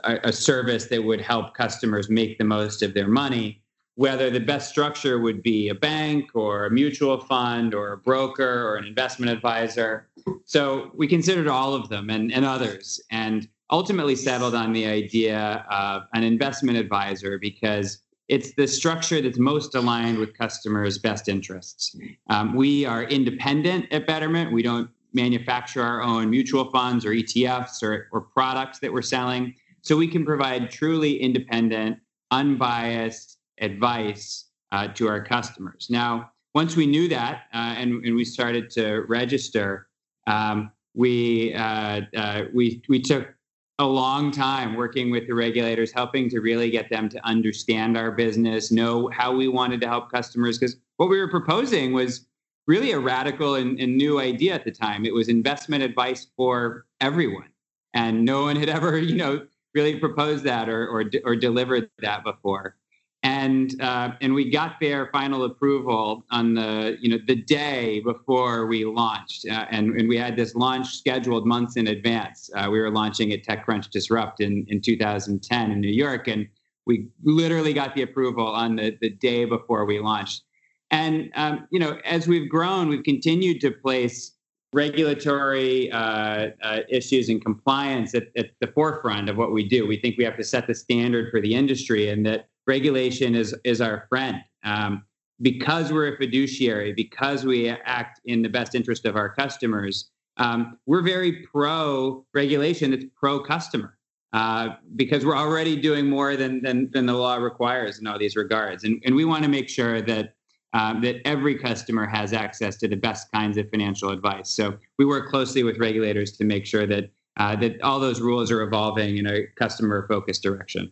a, 0.05 0.33
service 0.33 0.87
that 0.87 1.03
would 1.03 1.21
help 1.21 1.55
customers 1.55 2.09
make 2.09 2.39
the 2.39 2.45
most 2.45 2.83
of 2.83 2.95
their 2.95 3.09
money 3.09 3.63
whether 3.95 4.31
the 4.31 4.41
best 4.41 4.71
structure 4.71 5.19
would 5.19 5.43
be 5.43 5.69
a 5.69 5.75
bank 5.75 6.31
or 6.35 6.67
a 6.67 6.71
mutual 6.71 7.19
fund 7.19 7.75
or 7.75 7.93
a 7.93 7.97
broker 7.97 8.67
or 8.67 8.77
an 8.77 8.87
investment 8.87 9.31
advisor. 9.31 10.09
So 10.45 10.91
we 10.95 11.07
considered 11.07 11.47
all 11.47 11.75
of 11.75 11.89
them 11.89 12.09
and, 12.09 12.33
and 12.33 12.45
others 12.45 13.01
and 13.11 13.49
ultimately 13.71 14.17
settled 14.17 14.55
on 14.55 14.73
the 14.73 14.87
idea 14.87 15.67
of 15.71 16.05
an 16.15 16.23
investment 16.23 16.79
advisor 16.79 17.39
because 17.39 17.99
it's 18.29 18.55
the 18.55 18.67
structure 18.67 19.21
that's 19.21 19.39
most 19.39 19.75
aligned 19.75 20.19
with 20.19 20.37
customers' 20.37 20.97
best 20.97 21.29
interests. 21.29 21.95
Um, 22.29 22.55
we 22.55 22.87
are 22.87 23.05
independent 23.05 23.93
at 23.93 24.07
Betterment. 24.07 24.53
We 24.53 24.63
don't 24.63 24.89
manufacture 25.13 25.83
our 25.83 26.03
own 26.03 26.31
mutual 26.31 26.71
funds 26.71 27.05
or 27.05 27.11
ETFs 27.11 27.83
or, 27.83 28.09
or 28.11 28.23
products 28.23 28.79
that 28.79 28.93
we're 28.93 29.03
selling. 29.03 29.55
So 29.83 29.97
we 29.97 30.09
can 30.09 30.25
provide 30.25 30.71
truly 30.71 31.21
independent, 31.21 31.99
unbiased 32.31 33.39
advice 33.61 34.47
uh, 34.71 34.89
to 34.89 35.09
our 35.09 35.23
customers. 35.23 35.89
Now, 35.91 36.31
once 36.55 36.77
we 36.77 36.87
knew 36.87 37.09
that 37.09 37.45
uh, 37.53 37.75
and, 37.77 38.05
and 38.05 38.15
we 38.15 38.25
started 38.25 38.71
to 38.71 39.01
register, 39.09 39.89
um, 40.27 40.71
we, 40.95 41.55
uh, 41.55 42.03
uh 42.17 42.43
we, 42.53 42.83
we 42.89 43.01
took 43.01 43.35
a 43.79 43.87
long 43.87 44.31
time 44.31 44.75
working 44.75 45.11
with 45.11 45.27
the 45.27 45.35
regulators, 45.35 45.91
helping 45.93 46.29
to 46.31 46.41
really 46.41 46.71
get 46.71 46.89
them 46.89 47.09
to 47.09 47.27
understand 47.27 47.97
our 47.97 48.13
business, 48.13 48.71
know 48.71 49.09
how 49.09 49.35
we 49.35 49.49
wanted 49.49 49.81
to 49.81 49.89
help 49.89 50.11
customers. 50.13 50.59
Because 50.59 50.77
what 50.99 51.09
we 51.09 51.19
were 51.19 51.29
proposing 51.29 51.93
was 51.93 52.27
really 52.67 52.93
a 52.93 52.99
radical 52.99 53.57
and, 53.57 53.81
and, 53.81 53.97
new 53.97 54.21
idea 54.21 54.55
at 54.55 54.65
the 54.65 54.71
time. 54.71 55.05
It 55.05 55.13
was 55.13 55.29
investment 55.29 55.83
advice 55.83 56.29
for 56.37 56.87
everyone, 57.01 57.49
and 57.93 58.25
no 58.25 58.43
one 58.43 58.57
had 58.57 58.69
ever, 58.69 58.99
you 59.11 59.17
know, 59.17 59.47
really 59.75 59.99
proposed 59.99 60.45
that 60.45 60.69
or 60.69 60.89
or, 60.89 61.05
or 61.25 61.37
delivered 61.37 61.91
that 62.01 62.25
before 62.25 62.77
and 63.23 63.81
uh, 63.81 64.11
and 64.21 64.35
we 64.35 64.51
got 64.51 64.81
their 64.81 65.09
final 65.13 65.45
approval 65.45 66.25
on 66.31 66.55
the 66.55 66.97
you 67.01 67.09
know 67.09 67.19
the 67.27 67.37
day 67.37 68.01
before 68.01 68.67
we 68.67 68.85
launched, 68.85 69.47
uh, 69.49 69.67
and 69.71 69.95
and 69.99 70.09
we 70.09 70.17
had 70.17 70.37
this 70.37 70.55
launch 70.55 70.89
scheduled 70.97 71.47
months 71.47 71.77
in 71.77 71.87
advance. 71.89 72.51
Uh, 72.57 72.69
we 72.71 72.81
were 72.81 72.91
launching 72.91 73.33
at 73.33 73.45
TechCrunch 73.45 73.91
Disrupt 73.91 74.41
in 74.41 74.67
in 74.69 74.81
2010 74.81 75.71
in 75.71 75.81
New 75.81 75.89
York, 75.89 76.27
and 76.27 76.49
we 76.85 77.07
literally 77.23 77.73
got 77.73 77.95
the 77.95 78.03
approval 78.03 78.47
on 78.47 78.77
the 78.77 78.97
the 79.01 79.11
day 79.11 79.45
before 79.45 79.85
we 79.85 80.01
launched. 80.01 80.43
And 80.91 81.31
um, 81.37 81.69
you 81.71 81.79
know, 81.79 81.99
as 82.05 82.27
we've 82.27 82.51
grown, 82.51 82.89
we've 82.89 83.05
continued 83.05 83.61
to 83.61 83.71
place 83.71 84.33
regulatory 84.73 85.91
uh, 85.91 86.51
uh, 86.63 86.81
issues 86.89 87.29
and 87.29 87.45
compliance 87.45 88.15
at, 88.15 88.29
at 88.37 88.51
the 88.61 88.67
forefront 88.69 89.29
of 89.29 89.37
what 89.37 89.53
we 89.53 89.69
do. 89.69 89.87
We 89.87 89.99
think 89.99 90.17
we 90.17 90.25
have 90.25 90.37
to 90.39 90.45
set 90.45 90.67
the 90.67 90.75
standard 90.75 91.31
for 91.31 91.41
the 91.41 91.55
industry, 91.55 92.09
and 92.09 92.25
that 92.27 92.49
regulation 92.67 93.35
is 93.35 93.55
is 93.65 93.81
our 93.81 94.07
friend. 94.09 94.39
Um, 94.65 95.05
because 95.41 95.93
we're 95.93 96.15
a 96.15 96.17
fiduciary, 96.17 96.93
because 96.93 97.45
we 97.45 97.69
act 97.69 98.21
in 98.25 98.43
the 98.43 98.49
best 98.49 98.75
interest 98.75 99.05
of 99.05 99.17
our 99.17 99.29
customers, 99.29 100.11
um, 100.37 100.79
we're 100.87 101.03
very 101.03 101.43
pro 101.53 102.25
regulation. 102.33 102.93
It's 102.93 103.05
pro 103.17 103.41
customer 103.41 103.99
uh, 104.33 104.77
because 104.97 105.27
we're 105.27 105.37
already 105.37 105.77
doing 105.77 106.09
more 106.09 106.37
than, 106.37 106.63
than 106.63 106.91
than 106.93 107.07
the 107.07 107.15
law 107.15 107.37
requires 107.37 107.99
in 107.99 108.07
all 108.07 108.19
these 108.19 108.37
regards, 108.37 108.85
and 108.85 109.03
and 109.05 109.15
we 109.15 109.25
want 109.25 109.43
to 109.43 109.49
make 109.49 109.69
sure 109.69 110.01
that. 110.03 110.35
Um, 110.75 111.03
that 111.03 111.17
every 111.27 111.59
customer 111.59 112.07
has 112.07 112.33
access 112.33 112.77
to 112.77 112.89
the 112.89 112.97
best 112.97 113.31
kinds 113.31 113.59
of 113.59 113.69
financial 113.69 114.09
advice. 114.09 114.49
So 114.49 114.79
we 114.99 115.05
work 115.05 115.29
closely 115.29 115.63
with 115.63 115.79
regulators 115.79 116.33
to 116.39 116.45
make 116.45 116.65
sure 116.65 116.87
that 116.87 117.11
uh, 117.37 117.57
that 117.57 117.81
all 117.83 118.01
those 118.01 118.21
rules 118.21 118.51
are 118.51 118.63
evolving 118.63 119.19
in 119.19 119.27
a 119.27 119.47
customer-focused 119.57 120.43
direction. 120.43 120.91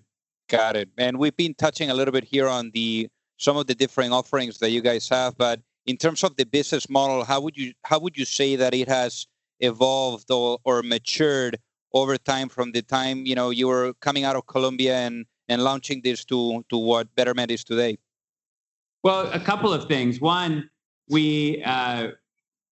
Got 0.48 0.76
it. 0.76 0.88
And 0.98 1.18
we've 1.18 1.36
been 1.36 1.54
touching 1.54 1.90
a 1.90 1.94
little 1.94 2.12
bit 2.12 2.24
here 2.24 2.48
on 2.48 2.72
the 2.74 3.08
some 3.38 3.56
of 3.56 3.66
the 3.66 3.74
different 3.74 4.12
offerings 4.12 4.58
that 4.58 4.70
you 4.70 4.82
guys 4.82 5.08
have, 5.08 5.38
but 5.38 5.60
in 5.86 5.96
terms 5.96 6.22
of 6.24 6.36
the 6.36 6.44
business 6.44 6.90
model, 6.90 7.24
how 7.24 7.40
would 7.40 7.56
you 7.56 7.72
how 7.84 7.98
would 7.98 8.16
you 8.16 8.24
say 8.24 8.56
that 8.56 8.74
it 8.74 8.88
has 8.88 9.26
evolved 9.60 10.30
or, 10.30 10.58
or 10.64 10.82
matured 10.82 11.58
over 11.92 12.16
time 12.16 12.48
from 12.48 12.72
the 12.72 12.82
time 12.82 13.26
you 13.26 13.34
know 13.34 13.50
you 13.50 13.66
were 13.68 13.94
coming 14.00 14.24
out 14.24 14.36
of 14.36 14.46
Columbia 14.46 14.94
and 14.96 15.26
and 15.48 15.62
launching 15.62 16.00
this 16.02 16.24
to 16.26 16.64
to 16.68 16.76
what 16.76 17.14
Betterment 17.14 17.50
is 17.50 17.64
today? 17.64 17.98
Well, 19.02 19.30
a 19.32 19.40
couple 19.40 19.72
of 19.72 19.86
things. 19.86 20.20
One, 20.20 20.68
we 21.08 21.62
uh, 21.64 22.08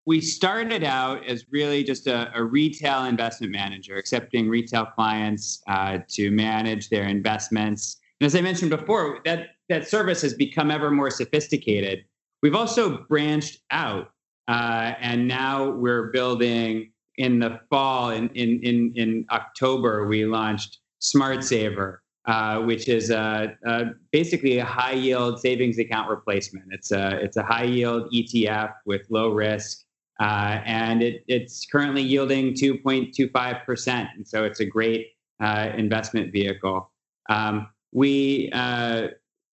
we 0.06 0.20
started 0.20 0.84
out 0.84 1.24
as 1.26 1.46
really 1.50 1.82
just 1.82 2.06
a, 2.06 2.30
a 2.34 2.42
retail 2.42 3.04
investment 3.04 3.52
manager, 3.52 3.96
accepting 3.96 4.48
retail 4.48 4.84
clients 4.86 5.62
uh, 5.66 5.98
to 6.10 6.30
manage 6.30 6.90
their 6.90 7.04
investments. 7.04 7.98
And 8.20 8.26
as 8.26 8.36
I 8.36 8.42
mentioned 8.42 8.70
before, 8.70 9.20
that, 9.24 9.48
that 9.68 9.88
service 9.88 10.20
has 10.22 10.34
become 10.34 10.70
ever 10.70 10.90
more 10.90 11.10
sophisticated. 11.10 12.04
We've 12.42 12.54
also 12.54 13.04
branched 13.08 13.60
out, 13.70 14.10
uh, 14.46 14.92
and 15.00 15.26
now 15.26 15.70
we're 15.70 16.10
building 16.10 16.92
in 17.16 17.38
the 17.38 17.60
fall, 17.70 18.10
in, 18.10 18.28
in, 18.30 18.60
in, 18.62 18.92
in 18.96 19.26
October, 19.30 20.06
we 20.06 20.26
launched 20.26 20.80
Smart 20.98 21.42
Saver. 21.42 22.02
Uh, 22.26 22.62
which 22.62 22.88
is 22.88 23.10
a, 23.10 23.54
a, 23.66 23.84
basically 24.10 24.56
a 24.56 24.64
high 24.64 24.92
yield 24.92 25.38
savings 25.38 25.78
account 25.78 26.08
replacement. 26.08 26.64
It's 26.70 26.90
a, 26.90 27.18
it's 27.22 27.36
a 27.36 27.42
high 27.42 27.64
yield 27.64 28.10
ETF 28.12 28.72
with 28.86 29.02
low 29.10 29.28
risk 29.28 29.84
uh, 30.20 30.60
and 30.64 31.02
it, 31.02 31.24
it's 31.26 31.66
currently 31.66 32.02
yielding 32.02 32.54
2.25%. 32.54 34.08
And 34.14 34.26
so 34.26 34.44
it's 34.44 34.60
a 34.60 34.64
great 34.64 35.08
uh, 35.40 35.70
investment 35.76 36.32
vehicle. 36.32 36.90
Um, 37.28 37.68
we, 37.92 38.50
uh, 38.52 39.08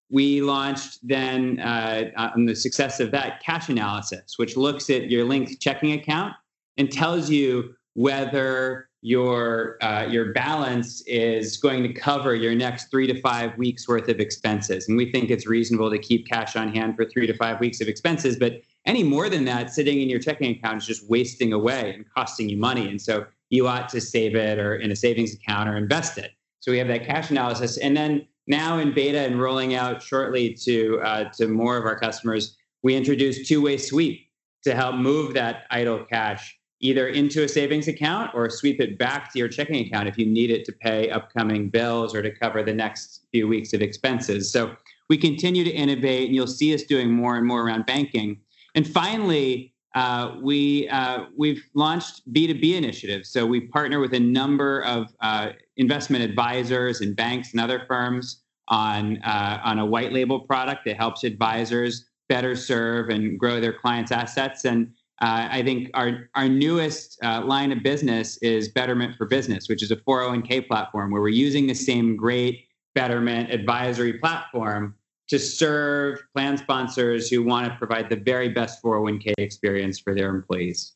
we 0.10 0.42
launched 0.42 1.00
then 1.08 1.60
uh, 1.60 2.12
on 2.16 2.46
the 2.46 2.56
success 2.56 3.00
of 3.00 3.12
that 3.12 3.42
cash 3.42 3.70
analysis, 3.70 4.38
which 4.38 4.58
looks 4.58 4.90
at 4.90 5.10
your 5.10 5.26
linked 5.26 5.60
checking 5.60 5.94
account 5.94 6.34
and 6.78 6.92
tells 6.92 7.30
you 7.30 7.74
whether 7.94 8.88
your 9.02 9.84
uh, 9.84 10.06
your 10.08 10.32
balance 10.32 11.02
is 11.08 11.58
going 11.58 11.82
to 11.84 11.92
cover 11.92 12.36
your 12.36 12.54
next 12.54 12.92
three 12.92 13.08
to 13.08 13.20
five 13.22 13.58
weeks 13.58 13.88
worth 13.88 14.08
of 14.10 14.20
expenses. 14.20 14.88
And 14.88 14.96
we 14.96 15.12
think 15.12 15.32
it's 15.32 15.48
reasonable 15.48 15.90
to 15.90 15.98
keep 15.98 16.28
cash 16.28 16.56
on 16.56 16.74
hand 16.74 16.96
for 16.96 17.06
three 17.06 17.26
to 17.26 17.36
five 17.36 17.60
weeks 17.60 17.82
of 17.82 17.88
expenses, 17.88 18.38
but 18.38 18.62
any 18.86 19.04
more 19.04 19.28
than 19.30 19.46
that 19.46 19.72
sitting 19.72 20.02
in 20.02 20.10
your 20.10 20.20
checking 20.20 20.56
account 20.56 20.78
is 20.78 20.88
just 20.88 21.10
wasting 21.10 21.54
away 21.54 21.94
and 21.96 22.06
costing 22.16 22.50
you 22.50 22.58
money. 22.58 22.90
And 22.90 23.02
so 23.02 23.26
you 23.50 23.68
ought 23.68 23.90
to 23.90 24.02
save 24.02 24.36
it 24.36 24.60
or 24.60 24.76
in 24.76 24.92
a 24.92 24.96
savings 24.96 25.34
account 25.34 25.68
or 25.70 25.78
invest 25.78 26.18
it. 26.18 26.32
So 26.60 26.72
we 26.72 26.78
have 26.78 26.88
that 26.88 27.06
cash 27.06 27.32
analysis. 27.32 27.78
And 27.78 27.98
then 27.98 28.28
now 28.48 28.78
in 28.78 28.94
beta 28.94 29.20
and 29.20 29.42
rolling 29.42 29.76
out 29.76 30.02
shortly 30.02 30.54
to 30.66 31.00
uh, 31.02 31.24
to 31.34 31.48
more 31.48 31.78
of 31.78 31.86
our 31.86 32.00
customers, 32.00 32.56
we 32.84 32.96
introduced 32.96 33.48
two-way 33.48 33.78
sweep 33.78 34.28
to 34.64 34.76
help 34.76 34.96
move 34.96 35.34
that 35.34 35.64
idle 35.72 36.06
cash 36.06 36.60
either 36.82 37.08
into 37.08 37.44
a 37.44 37.48
savings 37.48 37.88
account 37.88 38.32
or 38.34 38.50
sweep 38.50 38.82
it 38.82 38.98
back 38.98 39.32
to 39.32 39.40
your 39.40 39.48
checking 39.48 39.86
account 39.86 40.08
if 40.08 40.18
you 40.18 40.26
need 40.26 40.50
it 40.50 40.66
to 40.66 40.72
pay 40.72 41.10
upcoming 41.10 41.70
bills 41.70 42.14
or 42.14 42.22
to 42.22 42.32
cover 42.32 42.64
the 42.64 42.74
next 42.74 43.22
few 43.32 43.48
weeks 43.48 43.72
of 43.74 43.82
expenses. 43.82 44.52
So 44.52 44.76
we 45.08 45.18
continue 45.18 45.64
to 45.64 45.72
innovate, 45.72 46.28
and 46.28 46.36
you'll 46.36 46.48
see 46.48 46.74
us 46.74 46.84
doing 46.84 47.12
more 47.12 47.38
and 47.38 47.46
more 47.46 47.62
around 47.62 47.86
banking. 47.86 48.40
And 48.76 48.88
finally, 48.88 49.74
uh, 49.94 50.36
we 50.42 50.88
uh, 50.90 51.26
we've 51.36 51.64
launched 51.74 52.32
B2B 52.34 52.76
initiatives. 52.76 53.30
So 53.30 53.46
we 53.46 53.62
partner 53.62 54.00
with 54.00 54.14
a 54.14 54.20
number 54.20 54.82
of 54.84 55.14
uh, 55.20 55.50
investment 55.78 56.24
advisors 56.24 57.02
and 57.02 57.16
banks 57.16 57.52
and 57.52 57.60
other 57.60 57.84
firms 57.88 58.42
on 58.70 59.18
uh, 59.24 59.60
on 59.64 59.80
a 59.80 59.86
white 59.86 60.14
label 60.14 60.40
product 60.40 60.86
that 60.86 60.96
helps 60.96 61.24
advisors 61.26 62.06
better 62.30 62.56
serve 62.56 63.10
and 63.10 63.38
grow 63.38 63.60
their 63.60 63.74
clients' 63.74 64.14
assets. 64.14 64.64
And 64.64 64.94
uh, 65.20 65.48
I 65.52 65.62
think 65.64 65.90
our 65.94 66.30
our 66.36 66.50
newest 66.50 67.20
uh, 67.24 67.42
line 67.46 67.72
of 67.72 67.84
business 67.84 68.38
is 68.38 68.70
Betterment 68.70 69.16
for 69.16 69.26
Business, 69.26 69.70
which 69.70 69.84
is 69.84 69.92
a 69.92 69.96
401k 69.96 70.68
platform 70.68 71.12
where 71.12 71.22
we're 71.22 71.30
using 71.30 71.68
the 71.68 71.76
same 71.76 72.16
great 72.16 72.66
Betterment 72.96 73.52
advisory 73.52 74.14
platform 74.14 74.96
to 75.30 75.40
serve 75.40 76.20
plan 76.36 76.58
sponsors 76.58 77.30
who 77.30 77.44
want 77.44 77.72
to 77.72 77.78
provide 77.78 78.10
the 78.10 78.18
very 78.18 78.50
best 78.50 78.84
401k 78.84 79.34
experience 79.38 79.98
for 79.98 80.14
their 80.14 80.30
employees. 80.30 80.94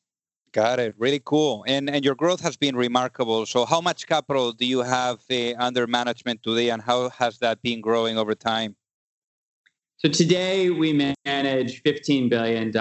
Got 0.51 0.79
it. 0.79 0.95
Really 0.97 1.21
cool. 1.23 1.63
And 1.67 1.89
and 1.89 2.03
your 2.03 2.15
growth 2.15 2.41
has 2.41 2.57
been 2.57 2.75
remarkable. 2.75 3.45
So 3.45 3.65
how 3.65 3.81
much 3.81 4.07
capital 4.07 4.53
do 4.53 4.65
you 4.65 4.79
have 4.79 5.19
uh, 5.29 5.53
under 5.59 5.85
management 5.85 6.43
today 6.43 6.69
and 6.69 6.81
how 6.81 7.09
has 7.09 7.39
that 7.39 7.61
been 7.61 7.79
growing 7.81 8.17
over 8.17 8.33
time? 8.35 8.75
So 9.97 10.09
today 10.09 10.69
we 10.69 10.93
manage 10.93 11.81
$15 11.83 12.29
billion 12.29 12.71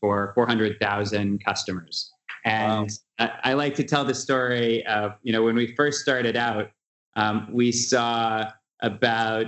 for 0.00 0.32
400,000 0.34 1.44
customers. 1.44 2.12
And 2.44 2.90
wow. 3.18 3.30
I, 3.44 3.50
I, 3.50 3.52
like 3.54 3.74
to 3.76 3.84
tell 3.84 4.04
the 4.04 4.14
story 4.14 4.84
of, 4.86 5.12
you 5.22 5.32
know, 5.32 5.42
when 5.42 5.54
we 5.54 5.74
first 5.74 6.00
started 6.00 6.36
out, 6.36 6.70
um, 7.16 7.48
we 7.52 7.72
saw 7.72 8.50
about 8.80 9.46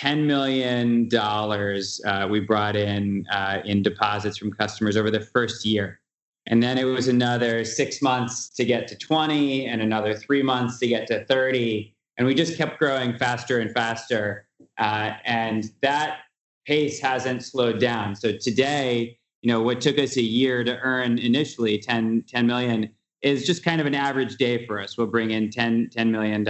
$10 0.00 0.24
million 0.24 1.08
uh, 1.14 2.28
we 2.28 2.40
brought 2.40 2.76
in 2.76 3.26
uh, 3.30 3.60
in 3.64 3.82
deposits 3.82 4.38
from 4.38 4.52
customers 4.52 4.96
over 4.96 5.10
the 5.10 5.20
first 5.20 5.64
year. 5.64 6.00
And 6.46 6.62
then 6.62 6.78
it 6.78 6.84
was 6.84 7.08
another 7.08 7.64
six 7.64 8.02
months 8.02 8.48
to 8.50 8.64
get 8.64 8.88
to 8.88 8.96
20 8.96 9.66
and 9.66 9.80
another 9.80 10.14
three 10.14 10.42
months 10.42 10.78
to 10.80 10.88
get 10.88 11.06
to 11.08 11.24
30. 11.26 11.94
And 12.18 12.26
we 12.26 12.34
just 12.34 12.56
kept 12.56 12.78
growing 12.78 13.16
faster 13.16 13.60
and 13.60 13.70
faster. 13.70 14.46
Uh, 14.78 15.12
and 15.24 15.70
that 15.82 16.18
pace 16.66 17.00
hasn't 17.00 17.44
slowed 17.44 17.80
down. 17.80 18.16
So 18.16 18.36
today, 18.36 19.18
you 19.42 19.48
know, 19.52 19.60
what 19.60 19.80
took 19.80 19.98
us 19.98 20.16
a 20.16 20.22
year 20.22 20.64
to 20.64 20.78
earn 20.78 21.18
initially 21.18 21.78
10, 21.78 22.24
10 22.28 22.46
million 22.46 22.90
is 23.22 23.46
just 23.46 23.64
kind 23.64 23.80
of 23.80 23.86
an 23.86 23.94
average 23.94 24.36
day 24.36 24.66
for 24.66 24.80
us. 24.80 24.96
We'll 24.96 25.06
bring 25.06 25.30
in 25.30 25.50
10, 25.50 25.90
$10 25.96 26.10
million. 26.10 26.46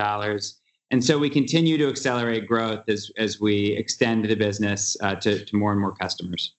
And 0.91 1.03
so 1.03 1.19
we 1.19 1.31
continue 1.31 1.79
to 1.79 1.89
accelerate 1.89 2.47
growth 2.47 2.85
as, 2.89 3.11
as 3.17 3.41
we 3.41 3.69
extend 3.73 4.27
the 4.27 4.35
business 4.35 4.97
uh, 5.01 5.15
to, 5.17 5.45
to 5.45 5.57
more 5.57 5.73
and 5.73 5.81
more 5.81 5.95
customers. 5.95 6.55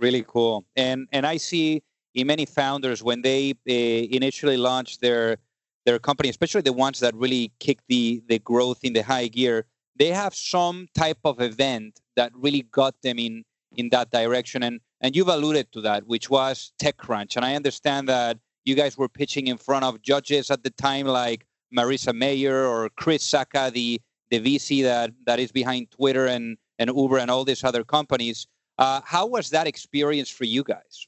Really 0.00 0.24
cool. 0.26 0.64
And, 0.76 1.08
and 1.12 1.26
I 1.26 1.36
see 1.36 1.82
in 2.14 2.26
many 2.28 2.46
founders 2.46 3.02
when 3.02 3.22
they 3.22 3.50
uh, 3.68 3.72
initially 4.16 4.56
launch 4.56 4.98
their, 4.98 5.38
their 5.86 5.98
company, 5.98 6.28
especially 6.28 6.62
the 6.62 6.72
ones 6.72 7.00
that 7.00 7.14
really 7.16 7.52
kick 7.58 7.78
the, 7.88 8.22
the 8.28 8.38
growth 8.38 8.78
in 8.84 8.92
the 8.92 9.02
high 9.02 9.26
gear, 9.26 9.66
they 9.96 10.08
have 10.08 10.34
some 10.34 10.86
type 10.96 11.18
of 11.24 11.40
event 11.40 12.00
that 12.16 12.32
really 12.34 12.62
got 12.62 12.94
them 13.02 13.18
in, 13.18 13.44
in 13.76 13.88
that 13.90 14.10
direction. 14.10 14.62
And, 14.62 14.80
and 15.00 15.14
you've 15.14 15.28
alluded 15.28 15.72
to 15.72 15.80
that, 15.82 16.06
which 16.06 16.30
was 16.30 16.72
TechCrunch. 16.80 17.36
And 17.36 17.44
I 17.44 17.54
understand 17.54 18.08
that 18.08 18.38
you 18.64 18.74
guys 18.74 18.96
were 18.96 19.08
pitching 19.08 19.46
in 19.48 19.58
front 19.58 19.84
of 19.84 20.02
judges 20.02 20.50
at 20.50 20.62
the 20.62 20.70
time 20.70 21.06
like 21.06 21.46
Marissa 21.76 22.14
Mayer 22.14 22.66
or 22.66 22.88
Chris 22.90 23.22
Sacca, 23.28 23.72
the 23.72 24.00
the 24.30 24.40
VC 24.40 24.82
that 24.82 25.10
that 25.26 25.38
is 25.38 25.52
behind 25.52 25.90
Twitter 25.90 26.26
and 26.26 26.56
and 26.78 26.90
Uber 26.94 27.18
and 27.18 27.30
all 27.30 27.44
these 27.44 27.62
other 27.62 27.84
companies. 27.84 28.46
Uh, 28.78 29.00
how 29.04 29.26
was 29.26 29.50
that 29.50 29.66
experience 29.66 30.28
for 30.28 30.44
you 30.44 30.64
guys? 30.64 31.06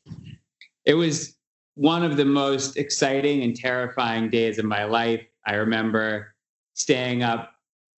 It 0.84 0.94
was 0.94 1.36
one 1.74 2.04
of 2.04 2.16
the 2.16 2.24
most 2.24 2.76
exciting 2.76 3.42
and 3.42 3.56
terrifying 3.56 4.30
days 4.30 4.58
of 4.58 4.64
my 4.64 4.84
life. 4.84 5.24
I 5.46 5.54
remember 5.54 6.34
staying 6.74 7.22
up 7.22 7.52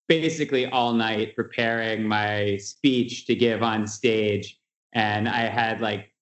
basically 0.08 0.66
all 0.66 0.92
night 0.92 1.36
preparing 1.36 2.06
my 2.06 2.56
speech 2.56 3.26
to 3.26 3.34
give 3.34 3.62
on 3.62 3.86
stage, 3.86 4.58
and 4.92 5.28
I 5.28 5.42
had 5.48 5.80
like 5.80 6.12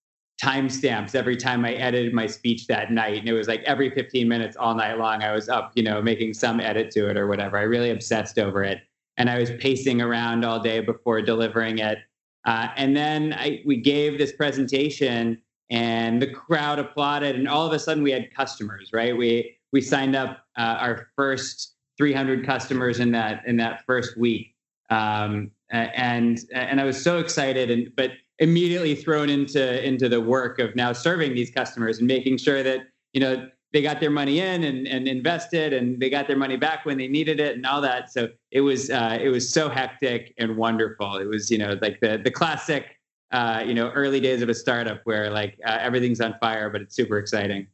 timestamps 0.42 1.14
every 1.14 1.36
time 1.36 1.64
I 1.64 1.74
edited 1.74 2.12
my 2.12 2.26
speech 2.26 2.66
that 2.66 2.90
night. 2.92 3.18
And 3.18 3.28
it 3.28 3.32
was 3.32 3.48
like 3.48 3.62
every 3.62 3.90
15 3.90 4.28
minutes 4.28 4.56
all 4.56 4.74
night 4.74 4.98
long, 4.98 5.22
I 5.22 5.32
was 5.32 5.48
up, 5.48 5.72
you 5.74 5.82
know, 5.82 6.02
making 6.02 6.34
some 6.34 6.60
edit 6.60 6.90
to 6.92 7.08
it 7.08 7.16
or 7.16 7.26
whatever. 7.26 7.56
I 7.56 7.62
really 7.62 7.90
obsessed 7.90 8.38
over 8.38 8.62
it. 8.62 8.82
And 9.16 9.30
I 9.30 9.38
was 9.38 9.50
pacing 9.52 10.02
around 10.02 10.44
all 10.44 10.60
day 10.60 10.80
before 10.80 11.22
delivering 11.22 11.78
it. 11.78 11.98
Uh, 12.44 12.68
and 12.76 12.94
then 12.94 13.32
I, 13.32 13.62
we 13.64 13.76
gave 13.76 14.18
this 14.18 14.32
presentation 14.32 15.40
and 15.70 16.20
the 16.20 16.30
crowd 16.30 16.78
applauded 16.78 17.34
and 17.34 17.48
all 17.48 17.66
of 17.66 17.72
a 17.72 17.78
sudden 17.78 18.02
we 18.02 18.12
had 18.12 18.32
customers, 18.32 18.90
right? 18.92 19.16
We, 19.16 19.56
we 19.72 19.80
signed 19.80 20.14
up 20.14 20.44
uh, 20.58 20.76
our 20.78 21.08
first 21.16 21.75
300 21.96 22.44
customers 22.44 23.00
in 23.00 23.10
that, 23.12 23.42
in 23.46 23.56
that 23.56 23.84
first 23.86 24.16
week. 24.16 24.54
Um, 24.90 25.50
and, 25.70 26.38
and 26.52 26.80
I 26.80 26.84
was 26.84 27.02
so 27.02 27.18
excited 27.18 27.70
and, 27.70 27.90
but 27.96 28.12
immediately 28.38 28.94
thrown 28.94 29.30
into 29.30 29.84
into 29.86 30.08
the 30.08 30.20
work 30.20 30.58
of 30.58 30.74
now 30.76 30.92
serving 30.92 31.34
these 31.34 31.50
customers 31.50 31.98
and 31.98 32.06
making 32.06 32.36
sure 32.36 32.62
that 32.62 32.80
you 33.12 33.20
know 33.20 33.48
they 33.72 33.82
got 33.82 34.00
their 34.00 34.10
money 34.10 34.40
in 34.40 34.64
and, 34.64 34.86
and 34.86 35.08
invested 35.08 35.72
and 35.72 36.00
they 36.00 36.08
got 36.08 36.26
their 36.26 36.36
money 36.36 36.56
back 36.56 36.86
when 36.86 36.96
they 36.96 37.08
needed 37.08 37.40
it 37.40 37.56
and 37.56 37.66
all 37.66 37.80
that. 37.80 38.10
So 38.10 38.28
it 38.50 38.60
was 38.60 38.90
uh, 38.90 39.18
it 39.20 39.28
was 39.28 39.52
so 39.52 39.68
hectic 39.68 40.34
and 40.38 40.56
wonderful. 40.56 41.16
It 41.16 41.26
was 41.26 41.50
you 41.50 41.58
know 41.58 41.78
like 41.80 42.00
the 42.00 42.20
the 42.22 42.30
classic 42.30 42.98
uh, 43.32 43.62
you 43.66 43.74
know 43.74 43.90
early 43.90 44.20
days 44.20 44.42
of 44.42 44.48
a 44.48 44.54
startup 44.54 45.00
where 45.04 45.30
like 45.30 45.58
uh, 45.66 45.78
everything's 45.80 46.20
on 46.20 46.36
fire 46.40 46.70
but 46.70 46.80
it's 46.80 46.94
super 46.94 47.18
exciting. 47.18 47.66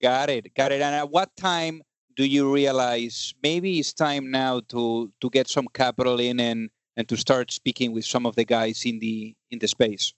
Got 0.00 0.30
it 0.30 0.54
got 0.54 0.72
it. 0.72 0.80
And 0.80 0.94
at 0.94 1.10
what 1.10 1.34
time 1.36 1.82
do 2.20 2.26
you 2.26 2.52
realize 2.52 3.32
maybe 3.42 3.78
it's 3.78 3.94
time 3.94 4.30
now 4.30 4.60
to 4.68 5.10
to 5.22 5.30
get 5.30 5.48
some 5.48 5.66
capital 5.72 6.20
in 6.20 6.38
and 6.38 6.68
and 6.98 7.08
to 7.08 7.16
start 7.16 7.50
speaking 7.50 7.94
with 7.94 8.04
some 8.04 8.26
of 8.26 8.36
the 8.36 8.44
guys 8.44 8.84
in 8.84 8.98
the 8.98 9.34
in 9.50 9.58
the 9.58 9.66
space? 9.66 10.12